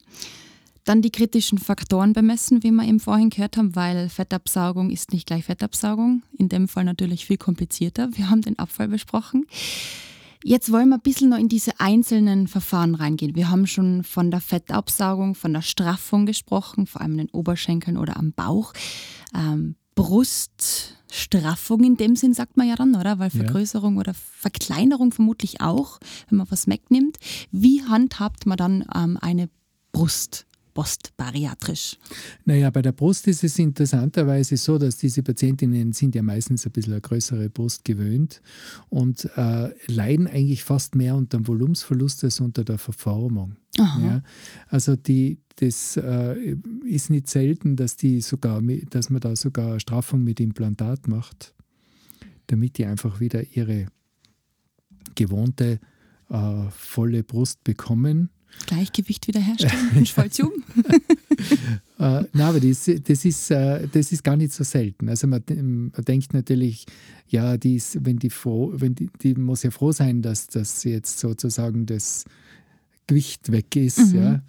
Dann 0.85 1.03
die 1.03 1.11
kritischen 1.11 1.59
Faktoren 1.59 2.13
bemessen, 2.13 2.63
wie 2.63 2.71
wir 2.71 2.85
eben 2.85 3.01
vorhin 3.01 3.31
gehört 3.31 3.57
haben, 3.57 3.77
weil 3.77 4.09
Fettabsaugung 4.09 4.91
ist 4.91 5.13
nicht 5.13 5.27
gleich 5.27 5.45
Fettabsaugung. 5.45 6.23
In 6.37 6.49
dem 6.49 6.69
Fall 6.69 6.85
natürlich 6.85 7.27
viel 7.27 7.37
komplizierter. 7.37 8.09
Wir 8.17 8.31
haben 8.31 8.43
den 8.43 8.59
Abfall 8.59 8.89
besprochen. 8.89 9.47
Jetzt 10.43 10.73
wollen 10.73 10.89
wir 10.89 10.97
ein 10.97 11.03
bisschen 11.03 11.29
noch 11.29 11.39
in 11.39 11.51
diese 11.51 11.79
einzelnen 11.81 12.49
Verfahren 12.49 12.95
reingehen. 12.95 13.35
Wir 13.35 13.51
haben 13.51 13.67
schon 13.67 14.05
von 14.05 14.31
der 14.31 14.41
Fettabsaugung, 14.41 15.35
von 15.35 15.53
der 15.53 15.61
Straffung 15.61 16.25
gesprochen, 16.25 16.87
vor 16.87 17.03
allem 17.03 17.13
in 17.13 17.19
den 17.19 17.31
Oberschenkeln 17.31 17.99
oder 17.99 18.17
am 18.17 18.33
Bauch. 18.33 18.73
Ähm, 19.35 19.77
Bruststraffung 19.95 21.85
in 21.85 21.99
dem 21.99 22.17
Sinn 22.17 22.33
sagt 22.33 22.57
man 22.57 22.67
ja 22.67 22.75
dann, 22.75 22.95
oder? 22.95 23.19
Weil 23.19 23.29
Vergrößerung 23.29 23.95
ja. 23.97 24.01
oder 24.01 24.15
Verkleinerung 24.15 25.13
vermutlich 25.13 25.61
auch, 25.61 25.99
wenn 26.31 26.39
man 26.39 26.51
was 26.51 26.69
wegnimmt. 26.69 27.19
Wie 27.51 27.83
handhabt 27.85 28.47
man 28.47 28.57
dann 28.57 28.87
ähm, 28.95 29.19
eine 29.21 29.51
Brust? 29.93 30.47
Postbariatrisch? 30.75 31.99
Naja, 32.45 32.71
bei 32.71 32.83
der 32.83 32.93
Brust 32.93 33.27
ist 33.27 33.45
es 33.45 33.59
interessanterweise 33.59 34.57
so, 34.57 34.79
dass 34.79 34.97
diese 34.97 35.23
Patientinnen 35.23 35.93
sind 35.93 36.15
ja 36.15 36.23
meistens 36.23 36.67
ein 36.67 36.73
bisschen 36.73 36.95
eine 36.95 37.01
größere 37.01 37.51
Brust 37.51 37.85
gewöhnt 37.85 38.41
und 38.89 39.29
äh, 39.37 39.71
leiden 39.87 40.27
eigentlich 40.27 40.65
fast 40.65 40.95
mehr 40.95 41.15
unter 41.15 41.39
dem 41.39 41.47
Volumensverlust 41.47 42.25
als 42.25 42.41
unter 42.41 42.65
der 42.65 42.79
Verformung. 42.79 43.57
Ja, 44.03 44.23
also 44.69 44.97
die, 44.97 45.39
das 45.57 45.97
äh, 45.97 46.57
ist 46.85 47.11
nicht 47.11 47.29
selten, 47.29 47.77
dass, 47.77 47.97
die 47.97 48.21
sogar, 48.21 48.61
dass 48.91 49.11
man 49.11 49.21
da 49.21 49.37
sogar 49.37 49.79
Straffung 49.81 50.25
mit 50.25 50.41
Implantat 50.41 51.09
macht, 51.09 51.55
damit 52.49 52.79
die 52.79 52.87
einfach 52.87 53.21
wieder 53.21 53.43
ihre 53.55 53.87
gewohnte 55.15 55.81
äh, 56.29 56.71
volle 56.71 57.23
Brust 57.23 57.65
bekommen. 57.65 58.31
Gleichgewicht 58.67 59.27
wiederherstellen 59.27 59.91
in 59.97 60.07
Schwalzum? 60.07 60.53
äh, 60.87 61.45
nein, 61.99 62.29
aber 62.35 62.61
das, 62.61 62.91
das, 63.05 63.25
ist, 63.25 63.51
äh, 63.51 63.89
das 63.89 64.13
ist 64.13 64.23
gar 64.23 64.37
nicht 64.37 64.53
so 64.53 64.65
selten. 64.65 65.09
Also 65.09 65.27
man, 65.27 65.43
man 65.49 66.05
denkt 66.07 66.35
natürlich, 66.35 66.87
ja, 67.29 67.57
die 67.57 67.77
ist, 67.77 68.05
wenn 68.05 68.19
die 68.19 68.31
froh, 68.31 68.73
wenn 68.75 68.95
die, 68.95 69.11
die 69.23 69.35
muss 69.35 69.63
ja 69.63 69.71
froh 69.71 69.93
sein, 69.93 70.23
dass 70.23 70.47
das 70.47 70.85
jetzt 70.85 71.19
sozusagen 71.19 71.87
das 71.87 72.25
Gewicht 73.07 73.51
weg 73.51 73.75
ist. 73.77 74.13
Mhm. 74.13 74.23
Ja. 74.23 74.43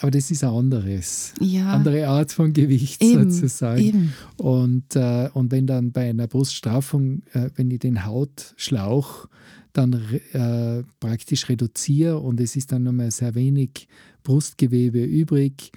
Aber 0.00 0.10
das 0.10 0.30
ist 0.30 0.42
ein 0.42 0.50
anderes, 0.50 1.34
ja. 1.40 1.72
andere 1.72 2.08
Art 2.08 2.32
von 2.32 2.52
Gewicht 2.52 3.02
eben, 3.02 3.30
sozusagen. 3.30 3.80
Eben. 3.80 4.12
Und, 4.36 4.96
äh, 4.96 5.30
und 5.34 5.52
wenn 5.52 5.66
dann 5.66 5.92
bei 5.92 6.10
einer 6.10 6.26
Bruststraffung, 6.26 7.22
äh, 7.32 7.50
wenn 7.54 7.70
ich 7.70 7.78
den 7.78 8.04
Hautschlauch 8.04 9.28
dann 9.74 9.92
äh, 10.32 10.82
praktisch 11.00 11.48
reduziere 11.48 12.18
und 12.18 12.40
es 12.40 12.56
ist 12.56 12.72
dann 12.72 12.84
nur 12.84 12.92
mehr 12.92 13.10
sehr 13.10 13.34
wenig 13.34 13.88
Brustgewebe 14.22 15.04
übrig, 15.04 15.72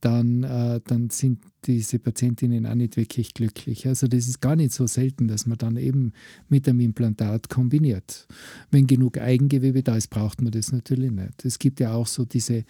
dann, 0.00 0.44
äh, 0.44 0.80
dann 0.84 1.10
sind 1.10 1.40
diese 1.64 1.98
Patientinnen 1.98 2.66
auch 2.66 2.74
nicht 2.74 2.96
wirklich 2.96 3.34
glücklich. 3.34 3.86
Also 3.86 4.06
das 4.06 4.28
ist 4.28 4.40
gar 4.40 4.56
nicht 4.56 4.72
so 4.72 4.86
selten, 4.86 5.26
dass 5.28 5.46
man 5.46 5.58
dann 5.58 5.76
eben 5.76 6.12
mit 6.48 6.68
einem 6.68 6.80
Implantat 6.80 7.48
kombiniert. 7.48 8.26
Wenn 8.70 8.86
genug 8.86 9.18
Eigengewebe 9.18 9.82
da 9.82 9.96
ist, 9.96 10.08
braucht 10.08 10.40
man 10.40 10.52
das 10.52 10.72
natürlich 10.72 11.10
nicht. 11.10 11.44
Es 11.44 11.58
gibt 11.58 11.80
ja 11.80 11.92
auch 11.92 12.06
so 12.06 12.24
diese 12.24 12.64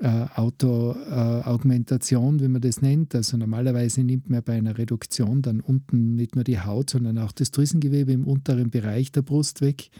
äh, 0.00 0.26
Autoaugmentation, 0.34 2.40
wie 2.40 2.48
man 2.48 2.60
das 2.60 2.82
nennt. 2.82 3.14
Also 3.14 3.36
normalerweise 3.36 4.02
nimmt 4.02 4.28
man 4.28 4.42
bei 4.42 4.54
einer 4.54 4.76
Reduktion 4.76 5.42
dann 5.42 5.60
unten 5.60 6.16
nicht 6.16 6.34
nur 6.34 6.42
die 6.44 6.60
Haut, 6.60 6.90
sondern 6.90 7.18
auch 7.18 7.32
das 7.32 7.50
Drüsengewebe 7.50 8.12
im 8.12 8.26
unteren 8.26 8.70
Bereich 8.70 9.10
der 9.12 9.22
Brust 9.22 9.62
weg. 9.62 9.90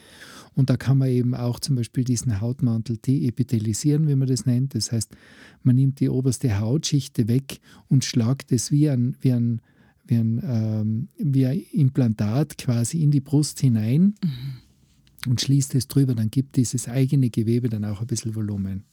Und 0.55 0.71
da 0.71 0.77
kann 0.77 0.99
man 0.99 1.09
eben 1.09 1.35
auch 1.35 1.61
zum 1.61 1.77
Beispiel 1.77 2.05
diesen 2.05 2.41
Hautmantel 2.41 2.99
deepithelisieren, 2.99 4.09
wie 4.09 4.17
man 4.17 4.29
das 4.29 4.47
nennt. 4.47 4.75
Das 4.75 4.93
heißt, 4.93 5.15
man 5.63 5.77
nimmt 5.77 6.01
die 6.01 6.09
oberste 6.09 6.59
Hautschichte 6.59 7.29
weg 7.29 7.61
und 7.89 8.05
schlagt 8.05 8.53
es 8.53 8.71
wie 8.71 8.89
ein, 8.89 9.17
wie 9.21 9.33
ein, 9.33 9.61
wie 10.07 10.17
ein, 10.17 10.43
ähm, 10.45 11.09
wie 11.19 11.47
ein 11.47 11.63
Implantat 11.73 12.59
quasi 12.59 13.03
in 13.03 13.11
die 13.11 13.21
Brust 13.21 13.61
hinein 13.61 14.15
mhm. 14.23 15.31
und 15.31 15.41
schließt 15.41 15.75
es 15.75 15.89
drüber. 15.89 16.15
Dann 16.15 16.31
gibt 16.31 16.57
dieses 16.57 16.89
eigene 16.89 17.31
Gewebe 17.31 17.69
dann 17.69 17.85
auch 17.85 18.01
ein 18.01 18.07
bisschen 18.07 18.35
Volumen. 18.35 18.85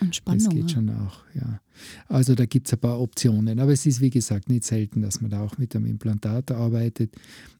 Entspannung. 0.00 0.44
Das 0.44 0.54
geht 0.54 0.70
schon 0.70 0.90
auch, 0.90 1.20
ja. 1.34 1.60
Also 2.08 2.34
da 2.34 2.46
gibt 2.46 2.66
es 2.66 2.72
ein 2.72 2.80
paar 2.80 3.00
Optionen. 3.00 3.58
Aber 3.58 3.72
es 3.72 3.86
ist, 3.86 4.00
wie 4.00 4.10
gesagt, 4.10 4.48
nicht 4.48 4.64
selten, 4.64 5.02
dass 5.02 5.20
man 5.20 5.30
da 5.30 5.42
auch 5.42 5.58
mit 5.58 5.74
einem 5.74 5.86
Implantat 5.86 6.50
arbeitet. 6.50 7.14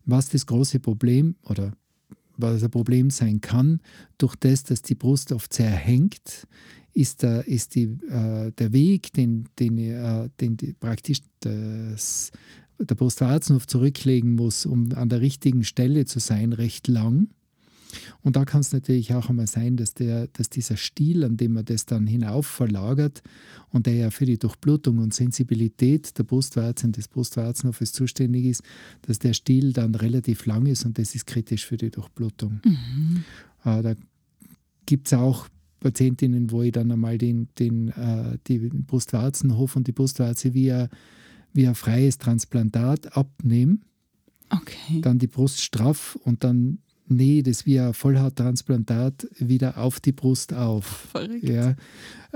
Was 0.05 0.29
das 0.29 0.47
große 0.47 0.81
Problem 0.81 1.37
oder 1.45 1.73
was 2.37 2.63
ein 2.63 2.71
Problem 2.71 3.11
sein 3.11 3.41
kann, 3.41 3.81
durch 4.19 4.35
das, 4.37 4.65
dass 4.65 4.83
die 4.83 4.95
Brust 4.95 5.33
oft 5.33 5.53
sehr 5.53 5.71
hängt, 5.71 6.47
ist, 6.95 7.23
der, 7.23 7.47
ist 7.47 7.75
die, 7.75 7.85
äh, 8.09 8.53
der 8.53 8.73
Weg, 8.73 9.13
den, 9.13 9.49
den, 9.59 9.79
äh, 9.79 10.29
den 10.41 10.57
die, 10.57 10.75
praktisch 10.75 11.21
das, 11.41 12.31
der 12.79 12.95
Brustwarzenhof 12.95 13.67
zurücklegen 13.67 14.35
muss, 14.35 14.67
um 14.67 14.93
an 14.93 15.09
der 15.09 15.21
richtigen 15.21 15.65
Stelle 15.65 16.05
zu 16.05 16.19
sein, 16.19 16.53
recht 16.53 16.89
lang. 16.89 17.29
Und 18.23 18.37
da 18.37 18.45
kann 18.45 18.61
es 18.61 18.73
natürlich 18.73 19.15
auch 19.15 19.29
einmal 19.29 19.47
sein, 19.47 19.77
dass, 19.77 19.95
der, 19.95 20.29
dass 20.29 20.51
dieser 20.51 20.77
Stiel, 20.77 21.25
an 21.25 21.37
dem 21.37 21.55
man 21.55 21.65
das 21.65 21.87
dann 21.87 22.07
hinauf 22.07 22.47
verlagert 22.47 23.23
und 23.71 23.87
der 23.87 23.95
ja 23.95 24.11
für 24.11 24.27
die 24.27 24.39
Durchblutung 24.39 24.99
und 24.99 25.15
Sensibilität 25.15 26.19
der 26.19 26.25
Brustwarzen, 26.25 26.93
des 26.93 27.09
Brustwarzenhofes 27.09 27.93
zuständig 27.93 28.47
ist, 28.47 28.63
dass 29.03 29.19
der 29.19 29.35
Stiel 29.35 29.73
dann 29.73 29.95
relativ 29.95 30.47
lang 30.47 30.67
ist 30.67 30.85
und 30.85 30.99
das 30.99 31.15
ist 31.15 31.27
kritisch 31.27 31.67
für 31.67 31.77
die 31.77 31.91
Durchblutung. 31.91 32.61
Mhm. 32.65 33.25
Äh, 33.65 33.83
da 33.83 33.95
gibt 34.87 35.09
es 35.09 35.13
auch 35.15 35.49
Patientinnen, 35.81 36.51
wo 36.51 36.63
ich 36.63 36.73
dann 36.73 36.91
einmal 36.91 37.19
den, 37.19 37.49
den, 37.59 37.89
äh, 37.89 38.39
den 38.49 38.85
Brustwarzenhof 38.85 39.77
und 39.77 39.87
die 39.87 39.93
Brustwarze 39.93 40.55
via, 40.55 40.89
via 41.53 41.75
freies 41.75 42.19
Transplantat 42.19 43.17
abnehme. 43.17 43.79
Okay. 44.49 45.01
Dann 45.01 45.19
die 45.19 45.27
Brust 45.27 45.61
straff 45.63 46.17
und 46.23 46.45
dann 46.45 46.79
nee, 47.09 47.43
das 47.43 47.67
wie 47.67 47.79
ein 47.79 47.95
Vollhauttransplantat 47.95 49.29
wieder 49.39 49.79
auf 49.79 50.01
die 50.01 50.13
Brust 50.13 50.55
auf. 50.55 51.09
Verrückt. 51.13 51.45
Ja, 51.45 51.77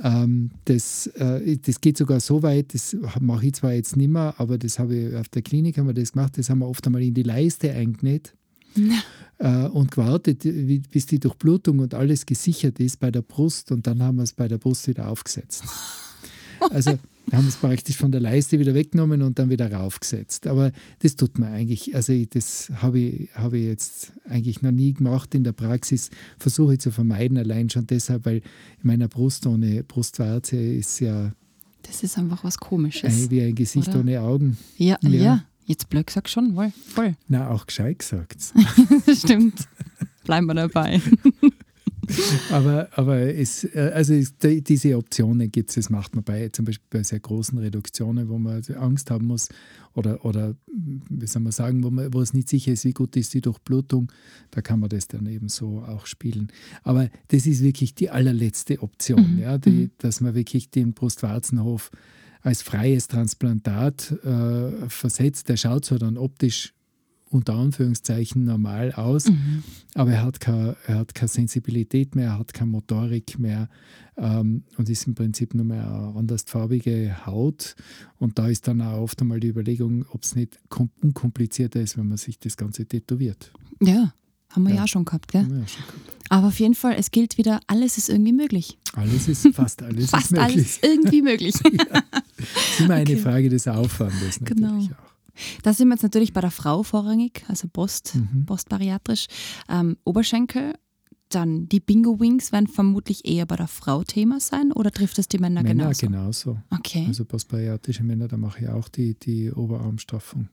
ähm, 0.02 0.50
das, 0.64 1.06
äh, 1.08 1.56
das 1.58 1.80
geht 1.80 1.96
sogar 1.96 2.20
so 2.20 2.42
weit, 2.42 2.74
das 2.74 2.96
mache 3.20 3.46
ich 3.46 3.54
zwar 3.54 3.72
jetzt 3.72 3.96
nicht 3.96 4.10
mehr, 4.10 4.34
aber 4.38 4.58
das 4.58 4.78
habe 4.78 4.96
ich 4.96 5.16
auf 5.16 5.28
der 5.28 5.42
Klinik 5.42 5.78
haben 5.78 5.86
wir 5.86 5.94
das 5.94 6.12
gemacht, 6.12 6.38
das 6.38 6.50
haben 6.50 6.58
wir 6.58 6.68
oft 6.68 6.86
einmal 6.86 7.02
in 7.02 7.14
die 7.14 7.22
Leiste 7.22 7.72
eingenäht. 7.72 8.34
Äh, 9.38 9.66
und 9.68 9.90
gewartet, 9.90 10.46
bis 10.90 11.06
die 11.06 11.18
Durchblutung 11.18 11.78
und 11.78 11.94
alles 11.94 12.26
gesichert 12.26 12.78
ist 12.78 13.00
bei 13.00 13.10
der 13.10 13.22
Brust 13.22 13.70
und 13.72 13.86
dann 13.86 14.02
haben 14.02 14.16
wir 14.16 14.22
es 14.22 14.32
bei 14.32 14.48
der 14.48 14.58
Brust 14.58 14.86
wieder 14.88 15.08
aufgesetzt. 15.08 15.64
Also 16.70 16.98
haben 17.32 17.48
es 17.48 17.56
praktisch 17.56 17.96
von 17.96 18.12
der 18.12 18.20
Leiste 18.20 18.58
wieder 18.58 18.74
weggenommen 18.74 19.22
und 19.22 19.38
dann 19.38 19.50
wieder 19.50 19.72
raufgesetzt. 19.72 20.46
Aber 20.46 20.72
das 21.00 21.16
tut 21.16 21.38
man 21.38 21.52
eigentlich, 21.52 21.94
also 21.94 22.12
das 22.30 22.70
habe 22.76 22.98
ich, 23.00 23.28
habe 23.34 23.58
ich 23.58 23.66
jetzt 23.66 24.12
eigentlich 24.28 24.62
noch 24.62 24.70
nie 24.70 24.92
gemacht 24.92 25.34
in 25.34 25.44
der 25.44 25.52
Praxis, 25.52 26.10
versuche 26.38 26.74
ich 26.74 26.80
zu 26.80 26.90
vermeiden, 26.90 27.36
allein 27.36 27.68
schon 27.68 27.86
deshalb, 27.86 28.26
weil 28.26 28.36
in 28.36 28.42
meiner 28.82 29.08
Brust 29.08 29.46
ohne 29.46 29.82
Brustwarze 29.82 30.56
ist 30.56 31.00
ja. 31.00 31.32
Das 31.82 32.02
ist 32.02 32.18
einfach 32.18 32.44
was 32.44 32.58
Komisches. 32.58 33.30
Wie 33.30 33.42
ein 33.42 33.54
Gesicht 33.54 33.88
oder? 33.88 34.00
ohne 34.00 34.20
Augen. 34.20 34.56
Ja, 34.76 34.96
ja, 35.02 35.10
ja. 35.10 35.44
Jetzt 35.66 35.88
blöd 35.90 36.06
gesagt 36.06 36.28
schon, 36.28 36.54
voll. 36.54 36.72
voll. 36.86 37.16
Na, 37.26 37.50
auch 37.50 37.66
gescheit 37.66 37.98
gesagt. 37.98 38.52
Stimmt. 39.12 39.66
Bleiben 40.24 40.46
wir 40.46 40.54
dabei. 40.54 41.00
Aber, 42.50 42.88
aber 42.92 43.18
es, 43.18 43.64
äh, 43.64 43.92
also 43.94 44.14
es, 44.14 44.34
diese 44.38 44.96
Optionen 44.96 45.50
gibt 45.50 45.70
es, 45.70 45.76
das 45.76 45.90
macht 45.90 46.14
man 46.14 46.24
bei 46.24 46.48
zum 46.48 46.64
Beispiel 46.64 46.86
bei 46.90 47.02
sehr 47.02 47.20
großen 47.20 47.58
Reduktionen, 47.58 48.28
wo 48.28 48.38
man 48.38 48.62
Angst 48.76 49.10
haben 49.10 49.26
muss 49.26 49.48
oder, 49.94 50.24
oder 50.24 50.54
wie 50.68 51.26
soll 51.26 51.42
man 51.42 51.52
sagen, 51.52 51.82
wo, 51.82 51.90
man, 51.90 52.12
wo 52.12 52.20
es 52.20 52.34
nicht 52.34 52.48
sicher 52.48 52.72
ist, 52.72 52.84
wie 52.84 52.92
gut 52.92 53.16
ist 53.16 53.34
die 53.34 53.40
Durchblutung, 53.40 54.12
da 54.50 54.60
kann 54.60 54.80
man 54.80 54.88
das 54.88 55.08
dann 55.08 55.26
eben 55.26 55.48
so 55.48 55.80
auch 55.80 56.06
spielen. 56.06 56.48
Aber 56.82 57.08
das 57.28 57.46
ist 57.46 57.62
wirklich 57.62 57.94
die 57.94 58.10
allerletzte 58.10 58.82
Option, 58.82 59.34
mhm. 59.34 59.38
ja, 59.40 59.58
die, 59.58 59.70
mhm. 59.70 59.90
dass 59.98 60.20
man 60.20 60.34
wirklich 60.34 60.70
den 60.70 60.92
Brustwarzenhof 60.92 61.90
als 62.42 62.62
freies 62.62 63.08
Transplantat 63.08 64.12
äh, 64.24 64.88
versetzt. 64.88 65.48
Der 65.48 65.56
schaut 65.56 65.84
zwar 65.84 65.98
dann 65.98 66.16
optisch 66.16 66.75
unter 67.30 67.54
Anführungszeichen 67.54 68.44
normal 68.44 68.92
aus, 68.92 69.28
mhm. 69.28 69.62
aber 69.94 70.12
er 70.12 70.22
hat, 70.22 70.40
keine, 70.40 70.76
er 70.86 70.98
hat 70.98 71.14
keine 71.14 71.28
Sensibilität 71.28 72.14
mehr, 72.14 72.28
er 72.28 72.38
hat 72.38 72.54
keine 72.54 72.70
Motorik 72.70 73.38
mehr 73.38 73.68
ähm, 74.16 74.62
und 74.76 74.88
ist 74.88 75.06
im 75.06 75.14
Prinzip 75.14 75.54
nur 75.54 75.64
mehr 75.64 75.86
eine 75.86 76.14
andersfarbige 76.16 77.26
Haut. 77.26 77.74
Und 78.18 78.38
da 78.38 78.48
ist 78.48 78.68
dann 78.68 78.80
auch 78.80 79.00
oft 79.00 79.20
einmal 79.20 79.40
die 79.40 79.48
Überlegung, 79.48 80.04
ob 80.10 80.22
es 80.22 80.36
nicht 80.36 80.58
unkomplizierter 81.02 81.80
ist, 81.80 81.98
wenn 81.98 82.08
man 82.08 82.18
sich 82.18 82.38
das 82.38 82.56
Ganze 82.56 82.86
tätowiert. 82.86 83.52
Ja, 83.80 84.14
haben 84.50 84.62
wir 84.62 84.74
ja, 84.74 84.82
ja 84.82 84.88
schon 84.88 85.04
gehabt, 85.04 85.32
gell? 85.32 85.42
Ja 85.42 85.66
schon 85.66 85.86
gehabt. 85.86 86.16
Aber 86.28 86.48
auf 86.48 86.58
jeden 86.58 86.74
Fall, 86.74 86.96
es 86.98 87.10
gilt 87.10 87.38
wieder, 87.38 87.60
alles 87.66 87.98
ist 87.98 88.08
irgendwie 88.08 88.32
möglich. 88.32 88.78
Alles 88.94 89.28
ist, 89.28 89.48
fast 89.54 89.82
alles 89.82 90.10
fast 90.10 90.26
ist 90.26 90.32
möglich. 90.32 90.56
alles 90.56 90.78
irgendwie 90.82 91.22
möglich. 91.22 91.54
ja. 91.64 92.02
Das 92.36 92.56
ist 92.72 92.80
immer 92.80 92.94
eine 92.94 93.02
okay. 93.02 93.16
Frage 93.16 93.48
des 93.48 93.68
Aufwandes 93.68 94.40
natürlich 94.40 94.60
genau. 94.60 94.78
auch. 94.78 95.15
Da 95.62 95.72
sind 95.72 95.88
wir 95.88 95.94
jetzt 95.94 96.02
natürlich 96.02 96.32
bei 96.32 96.40
der 96.40 96.50
Frau 96.50 96.82
vorrangig, 96.82 97.44
also 97.48 97.68
Post, 97.68 98.14
mhm. 98.14 98.46
postbariatrisch. 98.46 99.26
Ähm, 99.68 99.96
Oberschenkel, 100.04 100.74
dann 101.28 101.68
die 101.68 101.80
Bingo 101.80 102.20
Wings 102.20 102.52
werden 102.52 102.68
vermutlich 102.68 103.26
eher 103.26 103.46
bei 103.46 103.56
der 103.56 103.66
Frau 103.66 104.04
Thema 104.04 104.40
sein 104.40 104.72
oder 104.72 104.90
trifft 104.90 105.18
es 105.18 105.28
die 105.28 105.38
Männer, 105.38 105.62
Männer 105.62 105.92
genauso? 105.92 106.06
genauso. 106.06 106.58
Okay. 106.70 107.04
Also 107.08 107.24
postbariatische 107.24 108.04
Männer, 108.04 108.28
da 108.28 108.36
mache 108.36 108.64
ich 108.64 108.68
auch 108.68 108.88
die, 108.88 109.14
die 109.14 109.50
Oberarmstraffung. 109.50 110.48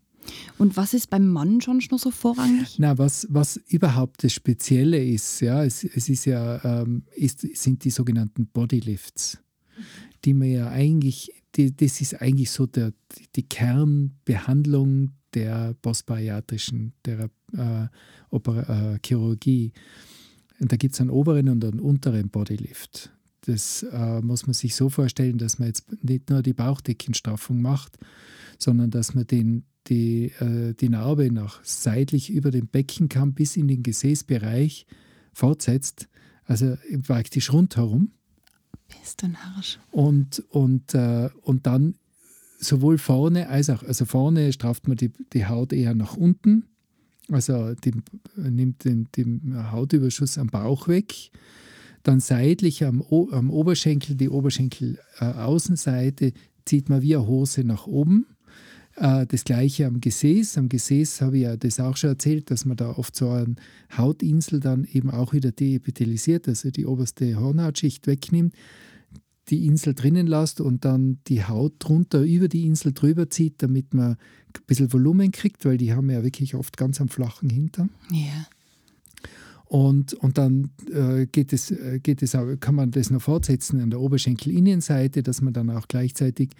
Und 0.58 0.78
was 0.78 0.94
ist 0.94 1.10
beim 1.10 1.28
Mann 1.28 1.62
schon 1.62 1.82
noch 1.92 2.00
so 2.00 2.12
vorrangig? 2.12 2.80
Na, 2.80 2.98
was, 2.98 3.28
was 3.30 3.58
überhaupt 3.68 4.24
das 4.24 4.34
Spezielle 4.34 5.04
ist, 5.04 5.42
ja, 5.42 5.64
es, 5.64 5.84
es 5.84 6.10
ist 6.10 6.26
ja, 6.26 6.64
ähm, 6.64 7.04
ist, 7.16 7.42
sind 7.42 7.84
die 7.84 7.90
sogenannten 7.90 8.48
Bodylifts, 8.48 9.40
die 10.24 10.34
man 10.34 10.50
ja 10.50 10.70
eigentlich, 10.70 11.32
die, 11.56 11.76
das 11.76 12.02
ist 12.02 12.22
eigentlich 12.22 12.52
so 12.52 12.66
der, 12.66 12.94
die 13.36 13.44
Kernbehandlung 13.44 15.12
der 15.34 15.76
postbariatrischen 15.82 16.94
der, 17.06 17.30
äh, 17.54 17.88
Oper, 18.30 18.94
äh, 18.94 19.00
Chirurgie. 19.06 19.72
Und 20.60 20.72
da 20.72 20.78
gibt 20.78 20.94
es 20.94 21.02
einen 21.02 21.10
oberen 21.10 21.50
und 21.50 21.64
einen 21.64 21.80
unteren 21.80 22.30
Bodylift. 22.30 23.12
Das 23.42 23.84
äh, 23.84 24.22
muss 24.22 24.48
man 24.48 24.54
sich 24.54 24.76
so 24.76 24.90
vorstellen, 24.90 25.38
dass 25.38 25.60
man 25.60 25.68
jetzt 25.68 25.86
nicht 26.04 26.30
nur 26.30 26.42
die 26.42 26.54
Bauchdeckenstraffung 26.54 27.62
macht, 27.62 27.98
sondern 28.58 28.90
dass 28.90 29.14
man 29.14 29.28
den, 29.28 29.66
die, 29.88 30.32
äh, 30.40 30.74
die 30.74 30.90
Narbe 30.90 31.32
nach 31.32 31.64
seitlich 31.64 32.30
über 32.30 32.52
den 32.52 32.68
Beckenkamm 32.68 33.34
bis 33.34 33.58
in 33.58 33.68
den 33.68 33.84
Gesäßbereich 33.84 34.86
fortsetzt, 35.34 36.08
also 36.46 36.78
praktisch 37.06 37.52
rundherum. 37.52 38.12
Bist 39.02 39.22
du 39.22 39.28
ein 39.28 39.38
Arsch. 39.56 39.80
Und, 39.92 40.44
und, 40.50 40.94
äh, 40.94 41.30
und 41.42 41.68
dann 41.68 41.96
sowohl 42.60 42.98
vorne 42.98 43.50
als 43.50 43.70
auch, 43.70 43.84
also 43.84 44.06
vorne 44.06 44.54
strafft 44.54 44.88
man 44.88 44.98
die, 44.98 45.12
die 45.34 45.46
Haut 45.46 45.74
eher 45.74 45.94
nach 45.94 46.16
unten, 46.16 46.66
also 47.30 47.74
die, 47.76 47.94
nimmt 48.36 48.86
den, 48.86 49.08
den 49.16 49.72
Hautüberschuss 49.72 50.38
am 50.38 50.48
Bauch 50.48 50.88
weg. 50.88 51.32
Dann 52.04 52.20
seitlich 52.20 52.84
am, 52.84 53.02
am 53.32 53.50
Oberschenkel, 53.50 54.16
die 54.16 54.30
Oberschenkelaußenseite, 54.30 56.34
zieht 56.66 56.90
man 56.90 57.02
wie 57.02 57.16
eine 57.16 57.28
Hose 57.28 57.64
nach 57.64 57.88
oben. 57.88 58.26
Äh, 58.96 59.26
Das 59.28 59.44
gleiche 59.44 59.86
am 59.86 60.00
Gesäß. 60.02 60.58
Am 60.58 60.70
Gesäß 60.70 61.22
habe 61.22 61.38
ich 61.38 61.44
ja 61.44 61.58
das 61.58 61.80
auch 61.80 61.98
schon 61.98 62.12
erzählt, 62.12 62.52
dass 62.52 62.66
man 62.66 62.78
da 62.78 62.92
oft 62.92 63.16
so 63.16 63.30
eine 63.30 63.56
Hautinsel 63.96 64.60
dann 64.60 64.86
eben 64.86 65.10
auch 65.10 65.34
wieder 65.34 65.52
deepithelisiert, 65.52 66.48
also 66.48 66.72
die 66.72 66.86
oberste 66.86 67.40
Hornhautschicht 67.40 68.08
wegnimmt, 68.08 68.54
die 69.50 69.66
Insel 69.66 69.94
drinnen 69.94 70.28
lässt 70.28 70.62
und 70.62 70.86
dann 70.86 71.20
die 71.28 71.44
Haut 71.44 71.74
drunter 71.80 72.22
über 72.22 72.48
die 72.48 72.66
Insel 72.66 72.94
drüber 72.94 73.30
zieht, 73.30 73.62
damit 73.62 73.94
man 73.94 74.12
ein 74.12 74.18
bisschen 74.68 74.94
Volumen 74.94 75.32
kriegt, 75.32 75.66
weil 75.66 75.78
die 75.78 75.94
haben 75.94 76.10
ja 76.10 76.24
wirklich 76.24 76.56
oft 76.56 76.78
ganz 76.78 77.02
am 77.02 77.10
flachen 77.10 77.50
Hintern. 77.50 77.90
Ja. 78.12 78.48
Und, 79.74 80.14
und 80.14 80.38
dann 80.38 80.70
äh, 80.94 81.26
geht 81.26 81.52
es, 81.52 81.72
äh, 81.72 82.00
geht 82.00 82.22
es 82.22 82.38
kann 82.60 82.76
man 82.76 82.92
das 82.92 83.10
noch 83.10 83.24
fortsetzen 83.24 83.82
an 83.82 83.90
der 83.90 84.02
Oberschenkelinnenseite, 84.02 85.24
dass 85.24 85.42
man 85.42 85.52
dann 85.52 85.72
auch 85.72 85.88
gleichzeitig 85.88 86.52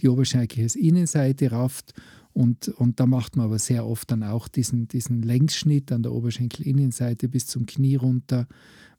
die 0.00 0.08
Oberschenkelinnenseite 0.08 1.50
rafft. 1.50 1.94
Und, 2.32 2.68
und 2.68 3.00
da 3.00 3.06
macht 3.06 3.34
man 3.34 3.46
aber 3.46 3.58
sehr 3.58 3.84
oft 3.84 4.12
dann 4.12 4.22
auch 4.22 4.46
diesen, 4.46 4.86
diesen 4.86 5.22
Längsschnitt 5.22 5.90
an 5.90 6.04
der 6.04 6.12
Oberschenkelinnenseite 6.12 7.28
bis 7.28 7.48
zum 7.48 7.66
Knie 7.66 7.96
runter, 7.96 8.46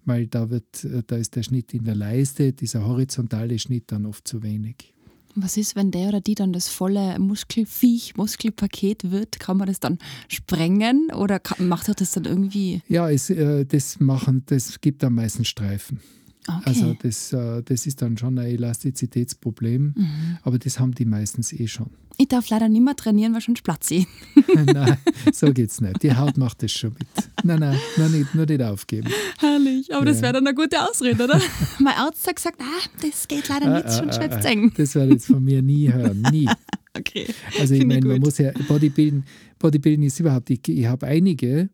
weil 0.03 0.27
da, 0.27 0.49
wird, 0.49 0.83
äh, 0.83 1.03
da 1.07 1.15
ist 1.15 1.37
der 1.37 1.43
Schnitt 1.43 1.73
in 1.73 1.85
der 1.85 1.95
Leiste, 1.95 2.51
dieser 2.51 2.85
horizontale 2.85 3.57
Schnitt 3.57 3.85
dann 3.87 4.05
oft 4.05 4.27
zu 4.27 4.43
wenig. 4.43 4.93
Was 5.35 5.57
ist, 5.57 5.75
wenn 5.75 5.91
der 5.91 6.09
oder 6.09 6.21
die 6.21 6.35
dann 6.35 6.53
das 6.53 6.67
volle 6.67 7.17
Muskelviech, 7.19 8.15
Muskelpaket 8.17 9.11
wird? 9.11 9.39
Kann 9.39 9.57
man 9.57 9.67
das 9.67 9.79
dann 9.79 9.97
sprengen 10.27 11.09
oder 11.13 11.39
macht 11.57 11.87
er 11.87 11.95
das 11.95 12.11
dann 12.11 12.25
irgendwie? 12.25 12.81
Ja, 12.87 13.09
es, 13.09 13.29
äh, 13.29 13.65
das, 13.65 13.99
machen, 13.99 14.43
das 14.47 14.81
gibt 14.81 15.03
am 15.03 15.15
meisten 15.15 15.45
Streifen. 15.45 15.99
Okay. 16.47 16.61
Also 16.65 16.95
das, 17.01 17.33
äh, 17.33 17.61
das 17.63 17.85
ist 17.85 18.01
dann 18.01 18.17
schon 18.17 18.37
ein 18.39 18.47
Elastizitätsproblem, 18.47 19.93
Mhm. 19.95 20.37
aber 20.43 20.57
das 20.59 20.79
haben 20.79 20.91
die 20.93 21.05
meistens 21.05 21.53
eh 21.53 21.67
schon. 21.67 21.89
ich 22.17 22.27
darf 22.27 22.49
leider 22.49 22.67
nicht 22.69 22.83
mehr 22.83 22.95
trainieren, 22.95 23.33
weil 23.33 23.41
schon 23.41 23.55
Platz 23.55 23.89
eh. 23.91 24.05
nein, 24.65 24.97
so 25.33 25.51
geht's 25.53 25.81
nicht. 25.81 26.03
Die 26.03 26.15
Haut 26.15 26.37
macht 26.37 26.61
das 26.63 26.71
schon 26.71 26.93
mit. 26.93 27.07
Nein, 27.43 27.59
nein, 27.59 27.77
nur 27.97 28.09
nicht, 28.09 28.35
nur 28.35 28.45
nicht 28.45 28.61
aufgeben. 28.61 29.09
Herrlich, 29.39 29.93
aber 29.93 30.05
das 30.05 30.17
Ja. 30.17 30.23
wäre 30.23 30.33
dann 30.33 30.47
eine 30.47 30.55
gute 30.55 30.81
Ausrede, 30.87 31.23
oder? 31.23 31.39
mein 31.79 31.95
Arzt 31.95 32.27
hat 32.27 32.35
gesagt, 32.35 32.59
ah, 32.61 32.89
das 33.01 33.27
geht 33.27 33.47
leider 33.49 33.67
Ah, 33.73 33.77
nicht, 33.77 33.97
schon 33.97 34.09
ah, 34.09 34.13
schwätzt 34.13 34.45
ah, 34.45 34.49
eng. 34.49 34.71
Das 34.77 34.93
werde 34.95 35.07
ich 35.09 35.13
jetzt 35.15 35.27
von 35.27 35.43
mir 35.43 35.61
nie 35.61 35.91
hören, 35.91 36.21
nie. 36.31 36.47
Okay. 36.93 37.25
Also 37.57 37.73
ich 37.73 37.79
ich 37.81 37.87
meine, 37.87 38.05
man 38.05 38.19
muss 38.19 38.37
ja, 38.37 38.51
Bodybuilden, 38.67 39.23
Bodybuilden 39.59 40.03
ist 40.03 40.19
überhaupt, 40.19 40.49
ich, 40.49 40.59
ich 40.67 40.85
habe 40.87 41.07
einige 41.07 41.69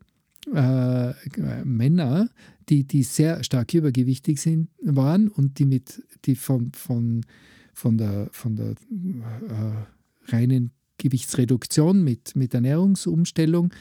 äh, 0.54 1.12
Männer, 1.64 2.28
die, 2.68 2.84
die 2.84 3.02
sehr 3.02 3.42
stark 3.44 3.72
übergewichtig 3.74 4.40
sind, 4.40 4.68
waren 4.82 5.28
und 5.28 5.58
die 5.58 5.64
mit, 5.66 6.02
die 6.24 6.34
von, 6.36 6.72
von, 6.72 7.24
von 7.72 7.96
der, 7.98 8.28
von 8.32 8.56
der 8.56 8.70
äh, 8.70 10.32
reinen 10.32 10.70
Gewichtsreduktion 10.98 12.02
mit, 12.02 12.34
mit 12.36 12.54
Ernährungsumstellung 12.54 13.72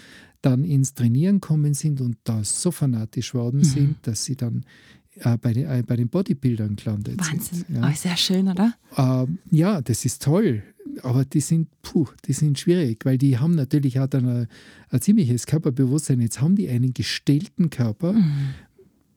dann 0.41 0.63
ins 0.63 0.93
Trainieren 0.93 1.41
kommen 1.41 1.73
sind 1.73 1.99
und 1.99 2.17
da 2.23 2.43
so 2.43 2.71
fanatisch 2.71 3.33
worden 3.33 3.63
sind, 3.63 3.97
dass 4.03 4.23
sie 4.23 4.35
dann 4.35 4.65
äh, 5.21 5.35
bei, 5.37 5.51
den, 5.51 5.65
äh, 5.65 5.83
bei 5.85 5.95
den 5.95 6.09
Bodybuildern 6.09 6.75
gelandet 6.75 7.19
Wahnsinn. 7.19 7.41
sind. 7.65 7.75
Ja. 7.75 7.89
Oh, 7.89 7.95
sehr 7.95 8.15
schön, 8.17 8.47
oder? 8.47 8.73
Ähm, 8.95 9.39
ja, 9.49 9.81
das 9.81 10.05
ist 10.05 10.21
toll, 10.21 10.61
aber 11.01 11.25
die 11.25 11.39
sind, 11.41 11.69
puh, 11.81 12.05
die 12.25 12.33
sind 12.33 12.59
schwierig, 12.59 13.03
weil 13.03 13.17
die 13.17 13.39
haben 13.39 13.55
natürlich 13.55 13.99
auch 13.99 14.07
dann 14.07 14.27
ein, 14.29 14.47
ein 14.89 15.01
ziemliches 15.01 15.47
Körperbewusstsein. 15.47 16.21
Jetzt 16.21 16.39
haben 16.39 16.55
die 16.55 16.69
einen 16.69 16.93
gestellten 16.93 17.69
Körper, 17.71 18.13
Mhm. 18.13 18.49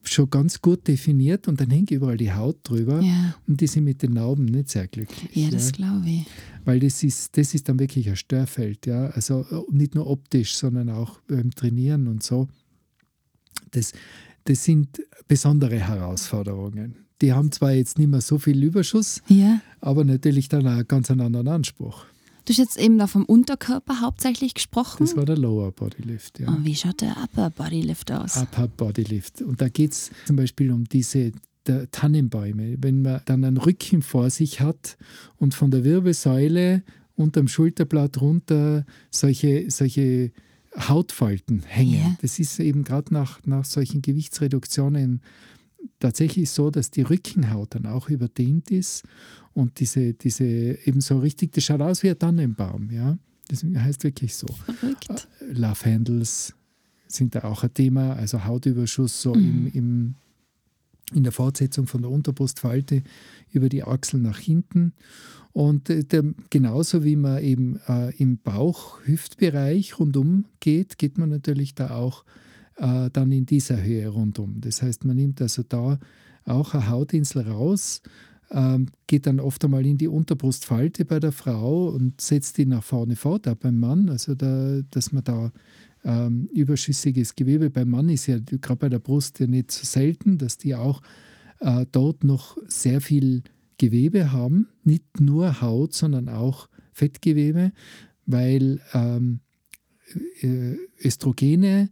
Schon 0.03 0.31
ganz 0.31 0.61
gut 0.63 0.89
definiert 0.89 1.47
und 1.49 1.61
dann 1.61 1.71
hängt 1.71 1.91
überall 1.91 2.17
die 2.17 2.33
Haut 2.33 2.57
drüber 2.65 3.01
Ja, 3.03 3.35
und 3.47 3.61
die 3.61 3.67
sind 3.67 3.85
mit 3.85 4.03
den 4.03 4.15
Narben 4.15 4.47
nicht 4.47 4.71
sehr 4.71 4.89
glücklich. 4.89 5.29
ja 5.35 5.51
das 5.51 5.73
glaube 5.73 6.09
ich. 6.09 6.27
Weil 6.65 6.81
das 6.81 7.03
ist, 7.03 7.37
das 7.37 7.55
ist 7.55 7.69
dann 7.69 7.79
wirklich 7.79 8.09
ein 8.09 8.17
Störfeld, 8.17 8.87
ja. 8.87 9.07
Also 9.09 9.47
äh, 9.51 9.63
nicht 9.75 9.95
nur 9.95 10.07
optisch, 10.09 10.55
sondern 10.57 10.89
auch 10.91 11.21
beim 11.29 11.51
Trainieren 11.51 12.07
und 12.09 12.23
so. 12.23 12.49
Das, 13.73 13.93
das 14.45 14.65
sind 14.65 15.01
besondere 15.29 15.79
Herausforderungen. 15.79 16.97
Die 17.21 17.33
haben 17.33 17.53
zwar 17.53 17.73
jetzt 17.73 17.99
nicht 17.99 18.09
mehr 18.09 18.21
so 18.23 18.39
viel 18.39 18.63
Überschuss, 18.63 19.23
Ja. 19.29 19.61
aber 19.81 20.05
natürlich 20.05 20.49
dann 20.49 20.67
auch 20.67 20.87
ganz 20.89 21.11
einen 21.11 21.21
anderen 21.21 21.49
Anspruch. 21.49 22.05
Du 22.51 22.55
hast 22.55 22.59
jetzt 22.59 22.81
eben 22.81 22.99
da 22.99 23.07
vom 23.07 23.25
Unterkörper 23.27 24.01
hauptsächlich 24.01 24.55
gesprochen. 24.55 25.05
Das 25.05 25.17
war 25.17 25.25
der 25.25 25.39
Lower 25.39 25.71
Bodylift, 25.71 26.41
ja. 26.41 26.49
Und 26.49 26.65
wie 26.65 26.75
schaut 26.75 27.01
der 27.01 27.17
Upper 27.23 27.49
Bodylift 27.51 28.11
aus? 28.11 28.37
Upper 28.39 28.67
Bodylift. 28.67 29.41
Und 29.41 29.61
da 29.61 29.69
geht 29.69 29.93
es 29.93 30.11
zum 30.27 30.35
Beispiel 30.35 30.73
um 30.73 30.83
diese 30.83 31.31
Tannenbäume. 31.93 32.75
Wenn 32.81 33.03
man 33.03 33.21
dann 33.27 33.45
einen 33.45 33.57
Rücken 33.57 34.03
vor 34.03 34.31
sich 34.31 34.61
hat 34.61 34.99
und 35.37 35.55
von 35.55 35.71
der 35.71 35.85
Wirbelsäule 35.85 36.83
unterm 37.15 37.47
Schulterblatt 37.47 38.21
runter 38.21 38.85
solche, 39.13 39.71
solche 39.71 40.33
Hautfalten 40.77 41.63
hängen. 41.69 42.01
Ja. 42.01 42.17
Das 42.21 42.41
ist 42.41 42.59
eben 42.59 42.83
gerade 42.83 43.15
nach, 43.15 43.39
nach 43.45 43.65
solchen 43.65 44.03
Gewichtsreduktionen 44.03 45.23
tatsächlich 45.99 46.51
so, 46.51 46.71
dass 46.71 46.91
die 46.91 47.03
Rückenhaut 47.03 47.75
dann 47.75 47.87
auch 47.87 48.09
überdehnt 48.09 48.71
ist 48.71 49.05
und 49.55 49.81
diese, 49.81 50.15
diese 50.15 50.45
eben 50.45 51.01
so 51.01 51.19
richtig, 51.19 51.53
das 51.53 51.65
schaut 51.65 51.81
aus 51.83 52.03
wie 52.03 52.11
ein 52.11 52.19
Tannenbaum, 52.19 52.91
ja. 52.91 53.19
Das 53.49 53.65
heißt 53.65 54.05
wirklich 54.05 54.37
so. 54.37 54.47
Verrückt. 54.47 55.29
Love 55.53 55.85
Handles 55.85 56.55
sind 57.09 57.35
da 57.35 57.43
auch 57.45 57.65
ein 57.65 57.75
Thema, 57.75 58.13
also 58.13 58.45
Hautüberschuss 58.45 59.21
so 59.21 59.35
Mhm. 59.35 59.45
im, 59.45 59.67
im, 59.75 60.15
in 61.13 61.23
der 61.25 61.33
Fortsetzung 61.33 61.89
von 61.89 62.03
der 62.03 62.11
Unterbrustfalte 62.13 63.03
über 63.53 63.69
die 63.69 63.83
Achsel 63.83 64.21
nach 64.21 64.39
hinten. 64.39 64.93
Und 65.53 65.91
äh, 65.91 66.05
der, 66.05 66.23
genauso 66.51 67.03
wie 67.03 67.17
man 67.17 67.43
eben 67.43 67.81
äh, 67.89 68.15
im 68.19 68.39
Bauch-Hüftbereich 68.39 69.99
rundum 69.99 70.45
geht, 70.61 70.99
geht 70.99 71.19
man 71.19 71.29
natürlich 71.31 71.75
da 71.75 71.91
auch 71.91 72.25
äh, 72.81 73.11
dann 73.13 73.31
in 73.31 73.47
dieser 73.47 73.83
Höhe 73.83 74.09
rundum. 74.09 74.61
Das 74.61 74.83
heißt, 74.83 75.05
man 75.05 75.17
nimmt 75.17 75.41
also 75.41 75.63
da 75.63 75.99
auch 76.45 76.75
eine 76.75 76.89
Hautinsel 76.89 77.43
raus, 77.43 78.03
ähm, 78.51 78.87
geht 79.07 79.27
dann 79.27 79.39
oft 79.39 79.65
einmal 79.65 79.87
in 79.87 79.99
die 79.99 80.09
Unterbrustfalte 80.09 81.05
bei 81.05 81.21
der 81.21 81.33
Frau 81.33 81.89
und 81.89 82.21
setzt 82.21 82.59
die 82.59 82.67
nach 82.67 82.83
vorne 82.83 83.17
fort, 83.17 83.47
auch 83.47 83.55
beim 83.55 83.79
Mann. 83.79 84.09
Also, 84.09 84.35
da, 84.35 84.81
dass 84.91 85.13
man 85.13 85.23
da 85.23 85.53
ähm, 86.05 86.49
überschüssiges 86.53 87.37
Gewebe 87.37 87.71
beim 87.71 87.91
Mann 87.91 88.09
ist 88.09 88.27
ja 88.27 88.39
gerade 88.39 88.77
bei 88.77 88.89
der 88.89 88.99
Brust 88.99 89.39
ja 89.39 89.47
nicht 89.47 89.71
so 89.71 89.85
selten, 89.85 90.39
dass 90.39 90.57
die 90.57 90.75
auch 90.75 91.03
äh, 91.61 91.85
dort 91.93 92.25
noch 92.25 92.57
sehr 92.67 93.01
viel 93.01 93.43
Gewebe 93.79 94.33
haben. 94.33 94.69
Nicht 94.83 95.21
nur 95.21 95.61
Haut, 95.61 95.93
sondern 95.93 96.29
auch 96.29 96.69
Fettgewebe, 96.93 97.73
weil 98.27 98.81
ähm, 98.95 99.41
äh, 100.41 100.77
Östrogene 101.05 101.91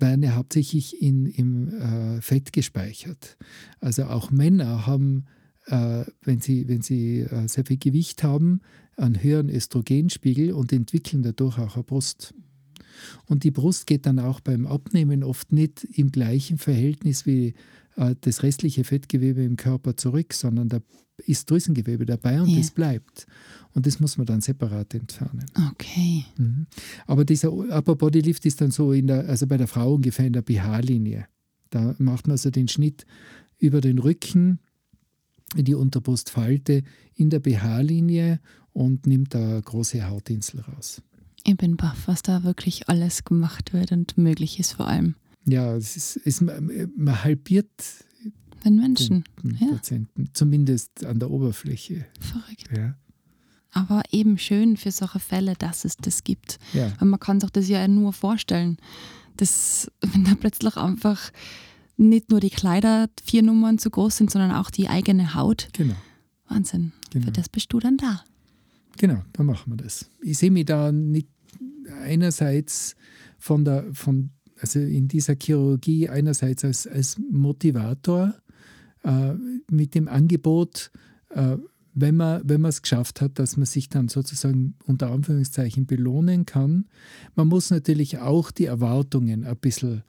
werden 0.00 0.22
ja 0.22 0.34
hauptsächlich 0.34 1.00
in, 1.02 1.26
im 1.26 1.68
äh, 1.68 2.20
Fett 2.20 2.52
gespeichert. 2.52 3.36
Also 3.80 4.04
auch 4.04 4.30
Männer 4.30 4.86
haben, 4.86 5.26
äh, 5.66 6.04
wenn 6.22 6.40
sie, 6.40 6.68
wenn 6.68 6.82
sie 6.82 7.20
äh, 7.20 7.48
sehr 7.48 7.64
viel 7.64 7.78
Gewicht 7.78 8.22
haben, 8.22 8.60
einen 8.96 9.22
höheren 9.22 9.48
Östrogenspiegel 9.48 10.52
und 10.52 10.72
entwickeln 10.72 11.22
dadurch 11.22 11.58
auch 11.58 11.74
eine 11.74 11.84
Brust. 11.84 12.34
Und 13.26 13.44
die 13.44 13.50
Brust 13.50 13.86
geht 13.86 14.06
dann 14.06 14.18
auch 14.18 14.40
beim 14.40 14.66
Abnehmen 14.66 15.22
oft 15.22 15.52
nicht 15.52 15.84
im 15.84 16.10
gleichen 16.10 16.58
Verhältnis 16.58 17.26
wie 17.26 17.54
das 18.20 18.42
restliche 18.42 18.84
Fettgewebe 18.84 19.42
im 19.42 19.56
Körper 19.56 19.96
zurück, 19.96 20.32
sondern 20.32 20.68
da 20.68 20.80
ist 21.26 21.50
Drüsengewebe 21.50 22.06
dabei 22.06 22.40
und 22.40 22.48
ja. 22.48 22.58
das 22.58 22.70
bleibt. 22.70 23.26
Und 23.74 23.86
das 23.86 24.00
muss 24.00 24.16
man 24.16 24.26
dann 24.26 24.40
separat 24.40 24.94
entfernen. 24.94 25.46
Okay. 25.72 26.24
Mhm. 26.36 26.66
Aber 27.06 27.24
dieser 27.24 27.52
Upper 27.52 27.96
Body 27.96 28.20
Lift 28.20 28.46
ist 28.46 28.60
dann 28.60 28.70
so 28.70 28.92
in 28.92 29.08
der, 29.08 29.28
also 29.28 29.46
bei 29.46 29.56
der 29.56 29.66
Frau 29.66 29.94
ungefähr 29.94 30.26
in 30.26 30.32
der 30.32 30.42
BH-Linie. 30.42 31.26
Da 31.70 31.94
macht 31.98 32.26
man 32.26 32.32
also 32.32 32.50
den 32.50 32.68
Schnitt 32.68 33.04
über 33.58 33.80
den 33.80 33.98
Rücken, 33.98 34.60
in 35.56 35.64
die 35.64 35.74
Unterbrustfalte 35.74 36.82
in 37.14 37.30
der 37.30 37.40
BH-Linie 37.40 38.40
und 38.72 39.06
nimmt 39.06 39.34
da 39.34 39.60
große 39.60 40.06
Hautinsel 40.08 40.60
raus. 40.60 41.02
Ich 41.44 41.56
bin 41.56 41.76
baff, 41.76 42.06
was 42.06 42.22
da 42.22 42.44
wirklich 42.44 42.88
alles 42.88 43.24
gemacht 43.24 43.72
wird 43.72 43.92
und 43.92 44.18
möglich 44.18 44.58
ist 44.60 44.74
vor 44.74 44.86
allem. 44.86 45.14
Ja, 45.48 45.76
es 45.76 45.96
ist, 45.96 46.20
es, 46.24 46.40
man 46.40 47.24
halbiert 47.24 47.70
den 48.64 48.76
Menschen, 48.76 49.24
den, 49.42 49.56
den 49.56 49.68
ja. 49.68 49.74
Patienten, 49.74 50.30
zumindest 50.32 51.04
an 51.04 51.18
der 51.18 51.30
Oberfläche. 51.30 52.06
Verrückt. 52.20 52.68
Ja. 52.76 52.94
Aber 53.72 54.02
eben 54.10 54.38
schön 54.38 54.76
für 54.76 54.90
solche 54.90 55.20
Fälle, 55.20 55.54
dass 55.54 55.84
es 55.84 55.96
das 55.96 56.24
gibt. 56.24 56.58
Ja. 56.72 56.92
Und 57.00 57.08
man 57.08 57.20
kann 57.20 57.40
sich 57.40 57.50
das 57.50 57.68
ja 57.68 57.86
nur 57.86 58.12
vorstellen, 58.12 58.78
dass 59.36 59.90
wenn 60.00 60.24
da 60.24 60.34
plötzlich 60.34 60.76
einfach 60.76 61.30
nicht 61.96 62.30
nur 62.30 62.40
die 62.40 62.50
Kleider 62.50 63.08
vier 63.22 63.42
Nummern 63.42 63.78
zu 63.78 63.90
groß 63.90 64.16
sind, 64.16 64.30
sondern 64.30 64.52
auch 64.52 64.70
die 64.70 64.88
eigene 64.88 65.34
Haut. 65.34 65.68
Genau. 65.72 65.96
Wahnsinn. 66.48 66.92
Genau. 67.10 67.26
Für 67.26 67.32
das 67.32 67.48
bist 67.48 67.72
du 67.72 67.80
dann 67.80 67.96
da. 67.96 68.24
Genau, 68.98 69.22
dann 69.32 69.46
machen 69.46 69.72
wir 69.72 69.76
das. 69.76 70.10
Ich 70.20 70.38
sehe 70.38 70.50
mich 70.50 70.64
da 70.64 70.92
nicht 70.92 71.28
einerseits 72.02 72.96
von 73.38 73.64
der, 73.64 73.84
von, 73.94 74.30
also 74.60 74.80
in 74.80 75.08
dieser 75.08 75.34
Chirurgie 75.40 76.08
einerseits 76.08 76.64
als, 76.64 76.86
als 76.86 77.18
Motivator 77.30 78.34
äh, 79.04 79.34
mit 79.70 79.94
dem 79.94 80.08
Angebot, 80.08 80.90
äh, 81.30 81.56
wenn 81.94 82.16
man 82.16 82.42
wenn 82.44 82.64
es 82.64 82.82
geschafft 82.82 83.20
hat, 83.20 83.38
dass 83.38 83.56
man 83.56 83.66
sich 83.66 83.88
dann 83.88 84.08
sozusagen 84.08 84.74
unter 84.86 85.10
Anführungszeichen 85.10 85.86
belohnen 85.86 86.46
kann. 86.46 86.86
Man 87.34 87.48
muss 87.48 87.70
natürlich 87.70 88.18
auch 88.18 88.50
die 88.50 88.66
Erwartungen 88.66 89.44
ein 89.44 89.56
bisschen 89.56 90.02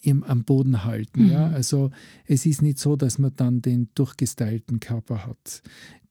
im, 0.00 0.22
am 0.22 0.44
Boden 0.44 0.84
halten. 0.84 1.24
Mhm. 1.24 1.30
Ja? 1.30 1.46
Also 1.48 1.90
es 2.26 2.46
ist 2.46 2.62
nicht 2.62 2.78
so, 2.78 2.96
dass 2.96 3.18
man 3.18 3.32
dann 3.36 3.62
den 3.62 3.88
durchgestylten 3.94 4.80
Körper 4.80 5.26
hat. 5.26 5.62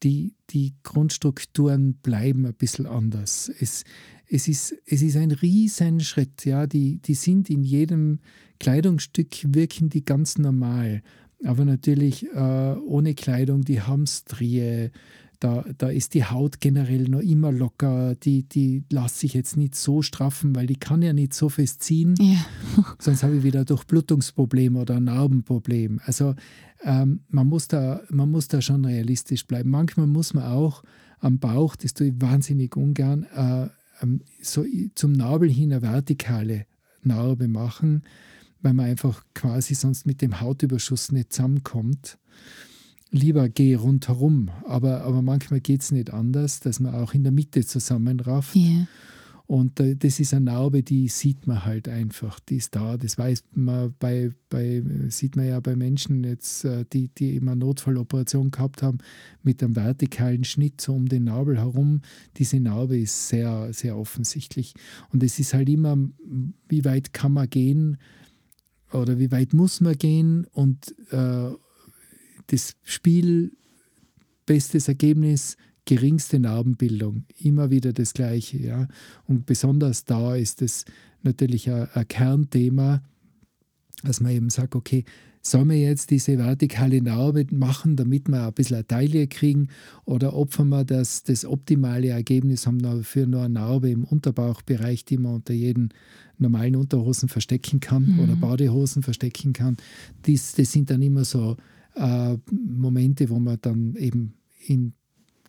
Die, 0.04 0.34
die 0.52 0.74
Grundstrukturen 0.84 1.96
bleiben 1.96 2.46
ein 2.46 2.54
bisschen 2.54 2.86
anders. 2.86 3.52
Es, 3.60 3.84
es, 4.28 4.48
ist, 4.48 4.76
es 4.86 5.02
ist 5.02 5.18
ein 5.18 5.32
Riesenschritt. 5.32 6.46
Ja? 6.46 6.68
Die, 6.68 6.98
die 6.98 7.16
sind 7.16 7.50
in 7.50 7.64
jedem 7.64 8.20
Kleidungsstück, 8.60 9.54
wirken 9.54 9.90
die 9.90 10.06
ganz 10.06 10.38
normal. 10.38 11.02
Aber 11.44 11.66
natürlich 11.66 12.26
äh, 12.34 12.76
ohne 12.86 13.14
Kleidung, 13.16 13.64
die 13.64 13.82
haben 13.82 14.06
Strie, 14.08 14.90
da, 15.40 15.64
da 15.78 15.90
ist 15.90 16.14
die 16.14 16.26
Haut 16.26 16.60
generell 16.60 17.04
noch 17.04 17.22
immer 17.22 17.52
locker, 17.52 18.16
die, 18.16 18.44
die 18.44 18.84
lässt 18.90 19.20
sich 19.20 19.34
jetzt 19.34 19.56
nicht 19.56 19.76
so 19.76 20.02
straffen, 20.02 20.56
weil 20.56 20.68
die 20.68 20.76
kann 20.76 21.02
ja 21.02 21.14
nicht 21.14 21.34
so 21.34 21.48
fest 21.48 21.82
ziehen. 21.82 22.16
Ja. 22.20 22.46
Sonst 23.00 23.24
habe 23.24 23.38
ich 23.38 23.44
wieder 23.44 23.64
Durchblutungsproblem 23.64 24.76
oder 24.76 25.00
Narbenproblem. 25.00 26.02
Also 26.04 26.36
ähm, 26.84 27.22
man, 27.30 27.48
muss 27.48 27.68
da, 27.70 28.02
man 28.10 28.30
muss 28.30 28.50
da 28.50 28.62
schon 28.62 28.84
realistisch 28.84 29.48
bleiben. 29.48 29.70
Manchmal 29.70 30.08
muss 30.08 30.34
man 30.34 30.44
auch 30.46 30.84
am 31.20 31.40
Bauch, 31.40 31.76
das 31.76 31.94
tue 31.94 32.08
ich 32.08 32.14
wahnsinnig 32.18 32.76
ungern, 32.76 33.24
äh, 33.36 33.70
ähm, 34.02 34.22
so 34.42 34.66
zum 34.96 35.14
Nabel 35.14 35.50
hin 35.50 35.72
eine 35.72 35.82
vertikale 35.82 36.66
Narbe 37.02 37.48
machen, 37.48 38.04
weil 38.62 38.74
man 38.74 38.88
einfach 38.88 39.24
quasi 39.34 39.74
sonst 39.74 40.06
mit 40.06 40.22
dem 40.22 40.42
Hautüberschuss 40.42 41.14
nicht 41.14 41.32
zusammenkommt 41.32 42.18
lieber 43.12 43.50
gehe 43.50 43.78
rundherum. 43.78 44.50
Aber, 44.66 45.02
aber 45.02 45.22
manchmal 45.22 45.60
geht 45.60 45.82
es 45.82 45.92
nicht 45.92 46.14
anders, 46.14 46.60
dass 46.60 46.80
man 46.80 46.96
auch 46.96 47.14
in 47.14 47.24
der 47.24 47.32
Mitte 47.32 47.66
zusammenrafft. 47.66 48.56
Yeah. 48.56 48.88
Und 49.50 49.80
äh, 49.80 49.96
das 49.96 50.20
ist 50.20 50.32
eine 50.36 50.46
Narbe, 50.46 50.84
die 50.84 51.08
sieht 51.08 51.48
man 51.48 51.66
halt 51.66 51.90
einfach, 51.90 52.40
die 52.40 52.58
ist 52.58 52.76
da. 52.76 52.98
Das 52.98 53.18
weiß 53.18 53.46
man 53.56 53.96
bei, 53.98 54.30
bei 54.48 54.84
sieht 55.08 55.36
man 55.36 55.48
ja 55.48 55.60
bei 55.60 55.76
Menschen 55.76 56.24
jetzt, 56.24 56.66
äh, 56.66 56.86
die, 56.94 57.08
die 57.08 57.36
immer 57.36 57.56
Notfalloperation 57.56 58.52
gehabt 58.52 58.84
haben, 58.84 59.00
mit 59.42 59.64
einem 59.64 59.76
vertikalen 59.76 60.44
Schnitt 60.44 60.80
so 60.80 60.94
um 60.94 61.08
den 61.08 61.24
Nabel 61.24 61.58
herum. 61.58 62.02
Diese 62.38 62.60
Narbe 62.60 63.00
ist 63.00 63.30
sehr, 63.30 63.74
sehr 63.74 63.98
offensichtlich. 63.98 64.76
Und 65.12 65.24
es 65.24 65.40
ist 65.40 65.56
halt 65.56 65.68
immer, 65.68 65.98
wie 66.68 66.86
weit 66.86 67.14
kann 67.14 67.34
man 67.34 67.50
gehen 67.50 67.98
oder 68.94 69.18
wie 69.18 69.32
weit 69.32 69.54
muss 69.54 69.82
man 69.82 69.98
gehen 69.98 70.46
und 70.52 70.94
äh, 71.10 71.50
das 72.52 72.76
Spiel, 72.84 73.52
bestes 74.46 74.88
Ergebnis, 74.88 75.58
geringste 75.86 76.40
Narbenbildung, 76.40 77.26
immer 77.40 77.72
wieder 77.72 77.94
das 77.94 78.14
Gleiche. 78.14 78.58
Ja? 78.58 78.88
Und 79.28 79.46
besonders 79.46 80.06
da 80.06 80.36
ist 80.36 80.62
es 80.62 80.86
natürlich 81.24 81.70
ein, 81.70 81.88
ein 81.94 82.08
Kernthema, 82.08 83.02
dass 84.04 84.22
man 84.22 84.32
eben 84.32 84.50
sagt, 84.50 84.76
okay, 84.76 85.04
Sollen 85.42 85.70
wir 85.70 85.80
jetzt 85.80 86.12
diese 86.12 86.38
vertikale 86.38 87.02
Narbe 87.02 87.46
machen, 87.52 87.96
damit 87.96 88.28
wir 88.28 88.46
ein 88.46 88.54
bisschen 88.54 88.78
eine 88.78 88.88
Taille 88.88 89.28
kriegen? 89.28 89.70
Oder 90.04 90.34
opfern 90.34 90.68
wir 90.68 90.84
das, 90.84 91.24
das 91.24 91.46
optimale 91.46 92.10
Ergebnis, 92.10 92.68
haben 92.68 92.80
dafür 92.80 93.26
nur 93.26 93.44
eine 93.44 93.54
Narbe 93.54 93.90
im 93.90 94.04
Unterbauchbereich, 94.04 95.06
die 95.06 95.18
man 95.18 95.36
unter 95.36 95.54
jeden 95.54 95.90
normalen 96.38 96.76
Unterhosen 96.76 97.30
verstecken 97.30 97.80
kann 97.80 98.06
mhm. 98.06 98.20
oder 98.20 98.36
Badehosen 98.36 99.02
verstecken 99.02 99.54
kann? 99.54 99.78
Dies, 100.26 100.56
das 100.56 100.74
sind 100.74 100.90
dann 100.90 101.02
immer 101.02 101.24
so 101.24 101.56
äh, 102.00 102.38
Momente, 102.52 103.30
wo 103.30 103.40
man 103.40 103.58
dann 103.62 103.96
eben 103.96 104.34
in 104.66 104.94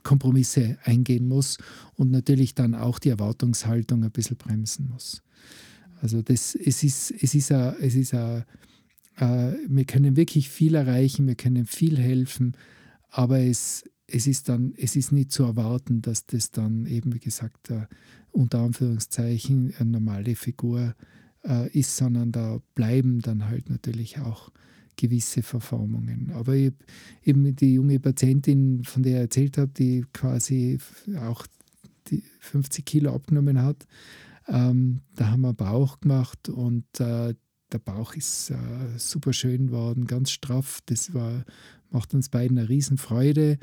Kompromisse 0.03 0.79
eingehen 0.85 1.29
muss 1.29 1.59
und 1.95 2.11
natürlich 2.11 2.55
dann 2.55 2.75
auch 2.75 2.99
die 2.99 3.11
Erwartungshaltung 3.11 4.05
ein 4.05 4.11
bisschen 4.11 4.37
bremsen 4.37 4.89
muss. 4.89 5.23
Also 6.01 6.23
das, 6.23 6.55
es 6.55 6.83
ist, 6.83 7.11
es 7.11 7.35
ist, 7.35 7.53
a, 7.53 7.77
es 7.81 7.95
ist 7.95 8.15
a, 8.15 8.45
äh, 9.17 9.53
wir 9.69 9.85
können 9.85 10.17
wirklich 10.17 10.49
viel 10.49 10.75
erreichen, 10.75 11.27
wir 11.27 11.35
können 11.35 11.67
viel 11.67 11.99
helfen, 11.99 12.57
aber 13.11 13.41
es, 13.41 13.85
es, 14.07 14.27
ist 14.27 14.49
dann, 14.49 14.73
es 14.77 14.97
ist 14.97 15.13
nicht 15.13 15.31
zu 15.31 15.45
erwarten, 15.45 16.01
dass 16.01 16.27
das 16.27 16.51
dann 16.51 16.87
eben, 16.87 17.15
wie 17.15 17.21
gesagt, 17.21 17.71
uh, 17.71 17.83
unter 18.33 18.61
Anführungszeichen 18.61 19.75
eine 19.79 19.91
normale 19.91 20.35
Figur 20.37 20.95
uh, 21.47 21.67
ist, 21.73 21.97
sondern 21.97 22.33
da 22.33 22.61
bleiben 22.75 23.21
dann 23.21 23.47
halt 23.47 23.69
natürlich 23.69 24.19
auch 24.19 24.51
gewisse 25.01 25.43
Verformungen. 25.43 26.33
Aber 26.35 26.55
eben 26.55 27.57
die 27.57 27.75
junge 27.75 27.99
Patientin, 28.01 28.85
von 28.85 29.03
der 29.03 29.15
ich 29.15 29.21
erzählt 29.21 29.59
habe, 29.59 29.73
die 29.77 30.05
quasi 30.13 30.79
auch 31.19 31.47
die 32.09 32.23
50 32.41 32.85
Kilo 32.85 33.15
abgenommen 33.15 33.63
hat, 33.63 33.87
ähm, 34.49 35.01
da 35.15 35.31
haben 35.31 35.43
wir 35.43 35.55
Bauch 35.55 36.01
gemacht 36.01 36.49
und 36.49 36.85
äh, 36.99 37.35
der 37.73 37.79
Bauch 37.79 38.15
ist 38.15 38.51
äh, 38.51 38.57
super 38.97 39.33
schön 39.33 39.69
geworden, 39.69 40.07
ganz 40.07 40.31
straff. 40.31 40.81
Das 40.87 41.15
war, 41.15 41.45
macht 41.91 42.15
uns 42.15 42.29
beiden 42.29 42.59
eine 42.59 42.69
Riesenfreude. 42.69 43.59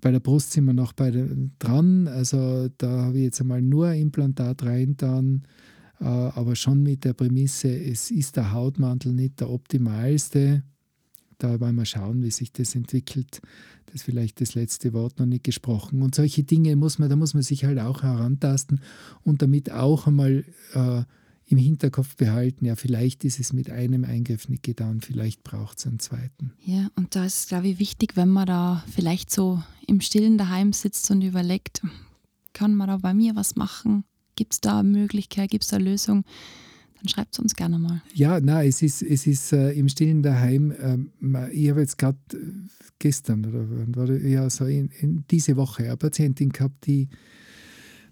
Bei 0.00 0.10
der 0.10 0.20
Brust 0.20 0.52
sind 0.52 0.64
wir 0.64 0.74
noch 0.74 0.92
bei 0.92 1.10
der, 1.10 1.28
dran. 1.58 2.08
Also 2.08 2.68
da 2.78 3.04
habe 3.04 3.18
ich 3.18 3.24
jetzt 3.24 3.40
einmal 3.40 3.62
nur 3.62 3.92
Implantat 3.92 4.64
rein 4.64 4.96
dann 4.96 5.44
aber 6.04 6.56
schon 6.56 6.82
mit 6.82 7.04
der 7.04 7.12
Prämisse, 7.12 7.68
es 7.68 8.10
ist 8.10 8.36
der 8.36 8.52
Hautmantel 8.52 9.12
nicht 9.12 9.40
der 9.40 9.50
optimalste. 9.50 10.62
Da 11.38 11.60
wollen 11.60 11.76
wir 11.76 11.84
schauen, 11.84 12.22
wie 12.22 12.30
sich 12.30 12.52
das 12.52 12.74
entwickelt. 12.74 13.40
Das 13.86 13.96
ist 13.96 14.02
vielleicht 14.02 14.40
das 14.40 14.54
letzte 14.54 14.92
Wort 14.92 15.18
noch 15.18 15.26
nicht 15.26 15.44
gesprochen. 15.44 16.02
Und 16.02 16.14
solche 16.14 16.44
Dinge 16.44 16.76
muss 16.76 16.98
man, 16.98 17.08
da 17.08 17.16
muss 17.16 17.34
man 17.34 17.42
sich 17.42 17.64
halt 17.64 17.78
auch 17.78 18.02
herantasten 18.02 18.80
und 19.22 19.40
damit 19.40 19.70
auch 19.70 20.06
einmal 20.06 20.44
äh, 20.74 21.02
im 21.50 21.58
Hinterkopf 21.58 22.16
behalten, 22.16 22.66
ja, 22.66 22.76
vielleicht 22.76 23.24
ist 23.24 23.40
es 23.40 23.52
mit 23.52 23.70
einem 23.70 24.04
Eingriff 24.04 24.48
nicht 24.48 24.62
getan, 24.62 25.00
vielleicht 25.00 25.42
braucht 25.42 25.78
es 25.78 25.86
einen 25.86 25.98
zweiten. 25.98 26.52
Ja, 26.62 26.90
und 26.94 27.16
da 27.16 27.24
ist, 27.24 27.48
glaube 27.48 27.68
ich, 27.68 27.78
wichtig, 27.78 28.16
wenn 28.16 28.28
man 28.28 28.46
da 28.46 28.84
vielleicht 28.90 29.30
so 29.30 29.62
im 29.86 30.02
Stillen 30.02 30.36
daheim 30.36 30.74
sitzt 30.74 31.10
und 31.10 31.22
überlegt, 31.22 31.80
kann 32.52 32.74
man 32.74 32.88
da 32.88 32.98
bei 32.98 33.14
mir 33.14 33.34
was 33.34 33.56
machen? 33.56 34.04
Gibt 34.38 34.52
es 34.52 34.60
da 34.60 34.78
eine 34.78 34.88
Möglichkeit, 34.88 35.50
gibt 35.50 35.64
es 35.64 35.70
da 35.70 35.78
Lösung? 35.78 36.24
Dann 37.00 37.08
schreibt 37.08 37.34
es 37.34 37.40
uns 37.40 37.56
gerne 37.56 37.76
mal. 37.76 38.02
Ja, 38.14 38.38
na, 38.40 38.62
es 38.62 38.82
ist, 38.82 39.02
es 39.02 39.26
ist 39.26 39.52
äh, 39.52 39.72
im 39.72 39.88
Stillen 39.88 40.22
daheim. 40.22 40.70
Äh, 40.70 41.50
ich 41.50 41.70
habe 41.70 41.80
jetzt 41.80 41.98
gerade 41.98 42.18
äh, 42.34 42.36
gestern 43.00 43.44
oder 43.96 44.16
ja, 44.20 44.48
so 44.48 44.66
in, 44.66 44.90
in 45.00 45.24
diese 45.28 45.56
Woche 45.56 45.86
eine 45.86 45.96
Patientin 45.96 46.50
gehabt, 46.50 46.86
die 46.86 47.08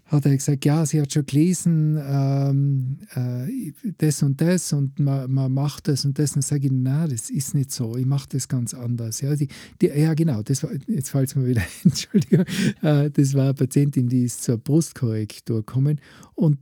hat 0.07 0.25
er 0.25 0.35
gesagt, 0.35 0.63
ja, 0.65 0.85
sie 0.85 1.01
hat 1.01 1.11
schon 1.11 1.25
gelesen, 1.25 1.97
ähm, 2.01 2.97
äh, 3.13 3.73
das 3.97 4.23
und 4.23 4.39
das 4.39 4.71
und 4.71 4.99
man, 4.99 5.31
man 5.31 5.53
macht 5.53 5.87
das 5.89 6.05
und 6.05 6.17
das. 6.17 6.35
Und 6.35 6.43
sage 6.43 6.67
ich, 6.67 6.71
nein, 6.71 7.09
das 7.09 7.29
ist 7.29 7.53
nicht 7.53 7.71
so, 7.71 7.95
ich 7.97 8.05
mache 8.05 8.29
das 8.29 8.47
ganz 8.47 8.73
anders. 8.73 9.21
Ja, 9.21 9.35
die, 9.35 9.49
die, 9.81 9.87
ja 9.87 10.13
genau, 10.13 10.41
das 10.43 10.63
war, 10.63 10.71
jetzt 10.87 11.09
fällt 11.09 11.29
es 11.29 11.35
mir 11.35 11.45
wieder 11.45 11.61
ein, 11.61 11.67
Entschuldigung, 11.83 12.45
äh, 12.81 13.11
das 13.11 13.33
war 13.33 13.45
eine 13.45 13.53
Patientin, 13.53 14.07
die 14.07 14.23
ist 14.23 14.43
zur 14.43 14.57
Brustkorrektur 14.57 15.57
gekommen 15.57 15.99
und 16.35 16.57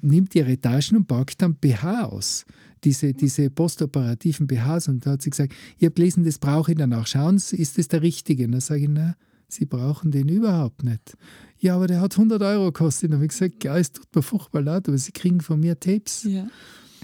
nimmt 0.00 0.34
ihre 0.34 0.60
Taschen 0.60 0.96
und 0.98 1.06
packt 1.06 1.42
dann 1.42 1.56
BH 1.56 2.04
aus. 2.04 2.44
Diese, 2.84 3.12
diese 3.12 3.48
postoperativen 3.48 4.48
BHs. 4.48 4.88
Und 4.88 5.06
da 5.06 5.12
hat 5.12 5.22
sie 5.22 5.30
gesagt, 5.30 5.54
ich 5.78 5.84
habe 5.84 5.94
gelesen, 5.94 6.24
das 6.24 6.38
brauche 6.38 6.72
ich 6.72 6.78
danach. 6.78 7.06
Schauen 7.06 7.38
Sie, 7.38 7.56
ist 7.56 7.78
das 7.78 7.86
der 7.86 8.02
richtige? 8.02 8.44
Und 8.44 8.52
dann 8.52 8.60
sage 8.60 8.82
ich, 8.82 8.88
na, 8.88 9.14
Sie 9.52 9.66
brauchen 9.66 10.10
den 10.10 10.28
überhaupt 10.28 10.82
nicht. 10.82 11.16
Ja, 11.58 11.76
aber 11.76 11.86
der 11.86 12.00
hat 12.00 12.14
100 12.14 12.40
Euro 12.42 12.66
gekostet. 12.66 13.10
Dann 13.10 13.16
habe 13.16 13.26
ich 13.26 13.32
gesagt, 13.32 13.62
ja, 13.64 13.76
es 13.76 13.92
tut 13.92 14.06
mir 14.14 14.22
furchtbar 14.22 14.62
leid, 14.62 14.88
aber 14.88 14.96
Sie 14.96 15.12
kriegen 15.12 15.40
von 15.40 15.60
mir 15.60 15.78
Tapes. 15.78 16.24
Ja, 16.24 16.46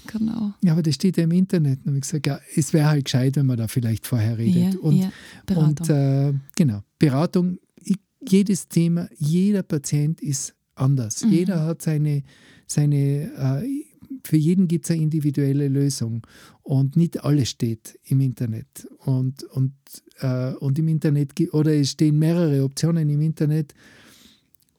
genau. 0.06 0.54
Ja, 0.62 0.72
aber 0.72 0.82
das 0.82 0.94
steht 0.94 1.18
ja 1.18 1.24
im 1.24 1.32
Internet. 1.32 1.80
Dann 1.80 1.88
habe 1.92 1.98
ich 1.98 2.02
gesagt, 2.02 2.26
ja, 2.26 2.40
es 2.56 2.72
wäre 2.72 2.88
halt 2.88 3.04
gescheit, 3.04 3.36
wenn 3.36 3.46
man 3.46 3.58
da 3.58 3.68
vielleicht 3.68 4.06
vorher 4.06 4.38
redet. 4.38 4.74
Ja, 4.74 4.80
und 4.80 4.96
ja, 4.96 5.12
Beratung. 5.44 5.68
und 5.68 5.90
äh, 5.90 6.32
genau, 6.56 6.80
Beratung, 6.98 7.58
jedes 8.26 8.68
Thema, 8.68 9.08
jeder 9.16 9.62
Patient 9.62 10.20
ist 10.20 10.54
anders. 10.74 11.24
Mhm. 11.24 11.32
Jeder 11.32 11.64
hat 11.64 11.82
seine, 11.82 12.22
seine 12.66 13.62
äh, 13.62 13.84
für 14.28 14.36
jeden 14.36 14.68
gibt 14.68 14.84
es 14.84 14.90
eine 14.90 15.00
individuelle 15.00 15.68
Lösung 15.68 16.26
und 16.62 16.96
nicht 16.96 17.24
alles 17.24 17.48
steht 17.48 17.98
im 18.04 18.20
Internet. 18.20 18.86
Und, 18.98 19.42
und, 19.44 19.72
äh, 20.18 20.52
und 20.52 20.78
im 20.78 20.88
Internet, 20.88 21.32
oder 21.54 21.74
es 21.74 21.92
stehen 21.92 22.18
mehrere 22.18 22.62
Optionen 22.62 23.08
im 23.08 23.22
Internet, 23.22 23.74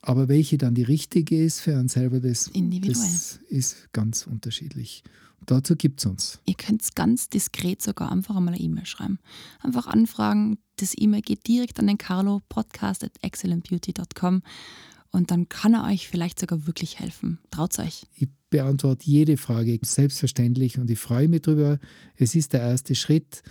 aber 0.02 0.28
welche 0.28 0.60
dann 0.60 0.76
die 0.76 0.84
richtige 0.84 1.44
ist 1.44 1.62
für 1.62 1.76
einen 1.76 1.88
selber, 1.88 2.20
das, 2.20 2.52
das 2.54 3.40
ist 3.50 3.92
ganz 3.92 4.28
unterschiedlich. 4.28 5.04
Dazu 5.48 5.76
gibt 5.76 6.00
es 6.02 6.06
uns. 6.06 6.40
Ihr 6.46 6.54
könnt 6.54 6.96
ganz 6.96 7.28
diskret 7.30 7.82
sogar 7.82 8.12
einfach 8.12 8.36
einmal 8.36 8.54
eine 8.54 8.64
E-Mail 8.64 8.86
schreiben. 8.86 9.18
Einfach 9.62 9.88
anfragen. 9.88 10.60
Das 10.76 10.94
E-Mail 10.96 11.22
geht 11.22 11.48
direkt 11.48 11.80
an 11.80 11.88
den 11.88 11.98
Carlo, 11.98 12.44
podcast 12.50 13.04
at 13.04 13.14
excellentbeauty.com 13.24 14.44
und 15.10 15.32
dann 15.32 15.50
kann 15.50 15.74
er 15.74 15.86
euch 15.86 16.08
vielleicht 16.08 16.40
sogar 16.40 16.68
wirklich 16.68 17.00
helfen. 17.00 17.40
Traut 17.50 17.80
euch. 17.80 18.06
Ich 18.14 18.30
beantworte 18.50 19.10
jede 19.10 19.38
Frage 19.38 19.80
selbstverständlich 19.84 20.78
und 20.80 20.90
ich 20.90 21.00
freue 21.00 21.28
mich 21.28 21.42
drüber. 21.42 21.80
Es 22.16 22.36
ist 22.36 22.54
der 22.54 22.62
erste 22.62 22.96
Schritt. 22.96 23.44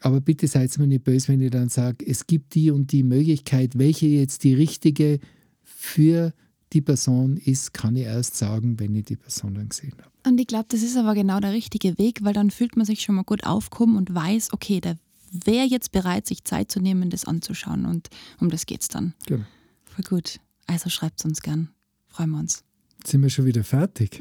Aber 0.00 0.20
bitte 0.20 0.48
seid 0.48 0.76
mir 0.78 0.86
nicht 0.86 1.04
böse, 1.04 1.28
wenn 1.28 1.40
ich 1.40 1.50
dann 1.50 1.68
sage, 1.68 2.04
es 2.06 2.26
gibt 2.26 2.54
die 2.54 2.70
und 2.70 2.90
die 2.90 3.04
Möglichkeit, 3.04 3.78
welche 3.78 4.06
jetzt 4.06 4.42
die 4.42 4.54
richtige 4.54 5.20
für 5.62 6.32
die 6.72 6.80
Person 6.80 7.36
ist, 7.36 7.72
kann 7.74 7.96
ich 7.96 8.04
erst 8.04 8.36
sagen, 8.36 8.80
wenn 8.80 8.94
ich 8.96 9.04
die 9.04 9.16
Person 9.16 9.54
dann 9.54 9.68
gesehen 9.68 9.94
habe. 9.98 10.10
Und 10.26 10.40
ich 10.40 10.46
glaube, 10.46 10.66
das 10.68 10.82
ist 10.82 10.96
aber 10.96 11.14
genau 11.14 11.38
der 11.40 11.52
richtige 11.52 11.98
Weg, 11.98 12.24
weil 12.24 12.32
dann 12.32 12.50
fühlt 12.50 12.76
man 12.76 12.86
sich 12.86 13.02
schon 13.02 13.14
mal 13.14 13.24
gut 13.24 13.44
aufgehoben 13.44 13.96
und 13.96 14.14
weiß, 14.14 14.52
okay, 14.52 14.80
der 14.80 14.96
wäre 15.30 15.66
jetzt 15.66 15.92
bereit, 15.92 16.26
sich 16.26 16.44
Zeit 16.44 16.70
zu 16.70 16.80
nehmen, 16.80 17.10
das 17.10 17.24
anzuschauen. 17.24 17.86
Und 17.86 18.08
um 18.40 18.50
das 18.50 18.66
geht's 18.66 18.88
dann. 18.88 19.14
Genau. 19.26 19.44
Voll 19.84 20.04
gut. 20.04 20.40
Also 20.66 20.90
schreibt 20.90 21.24
uns 21.24 21.42
gern. 21.42 21.68
Freuen 22.08 22.30
wir 22.30 22.38
uns. 22.38 22.64
Sind 23.06 23.22
wir 23.22 23.30
schon 23.30 23.46
wieder 23.46 23.64
fertig. 23.64 24.20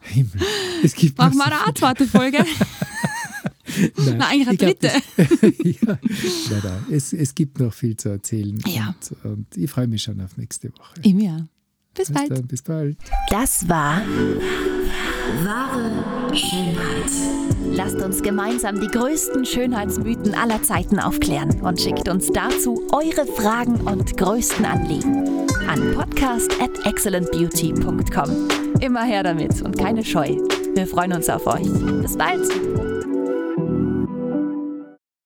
Himmel. 0.00 0.30
Es 0.82 0.94
gibt 0.94 1.18
Machen 1.18 1.36
noch 1.38 1.44
wir 1.46 1.50
so 1.50 1.54
eine 1.56 1.66
Antwortfolge? 1.66 2.44
Nein, 3.96 4.16
Na, 4.18 4.28
eigentlich 4.28 4.48
eine 4.48 4.56
dritte. 4.58 4.90
das- 5.16 5.26
ja, 5.64 5.98
nein, 6.50 6.60
nein, 6.62 6.84
es, 6.90 7.12
es 7.14 7.34
gibt 7.34 7.58
noch 7.58 7.72
viel 7.72 7.96
zu 7.96 8.10
erzählen. 8.10 8.58
Ja. 8.66 8.94
Und, 9.24 9.30
und 9.32 9.56
ich 9.56 9.70
freue 9.70 9.86
mich 9.86 10.02
schon 10.02 10.20
auf 10.20 10.36
nächste 10.36 10.70
Woche. 10.78 11.00
Im 11.02 11.20
Jahr. 11.20 11.48
Bis 11.94 12.08
Bis 12.08 12.14
bald. 12.14 12.30
dann, 12.30 12.46
bis 12.46 12.62
bald. 12.62 12.98
Das 13.30 13.68
war 13.68 14.02
wahre 15.44 15.90
Schönheit. 16.34 17.10
Lasst 17.72 18.02
uns 18.02 18.22
gemeinsam 18.22 18.80
die 18.80 18.88
größten 18.88 19.44
Schönheitsmythen 19.44 20.34
aller 20.34 20.62
Zeiten 20.62 20.98
aufklären 20.98 21.60
und 21.62 21.80
schickt 21.80 22.08
uns 22.08 22.28
dazu 22.28 22.82
eure 22.92 23.26
Fragen 23.26 23.80
und 23.82 24.16
größten 24.16 24.64
Anliegen 24.64 25.42
an 25.68 25.94
podcast 25.94 26.52
at 26.60 26.70
excellentbeauty.com. 26.84 28.48
Immer 28.80 29.04
her 29.04 29.22
damit 29.22 29.62
und 29.62 29.78
keine 29.78 30.04
Scheu. 30.04 30.36
Wir 30.74 30.86
freuen 30.86 31.12
uns 31.12 31.28
auf 31.28 31.46
euch. 31.46 31.68
Bis 32.02 32.16
bald! 32.16 32.91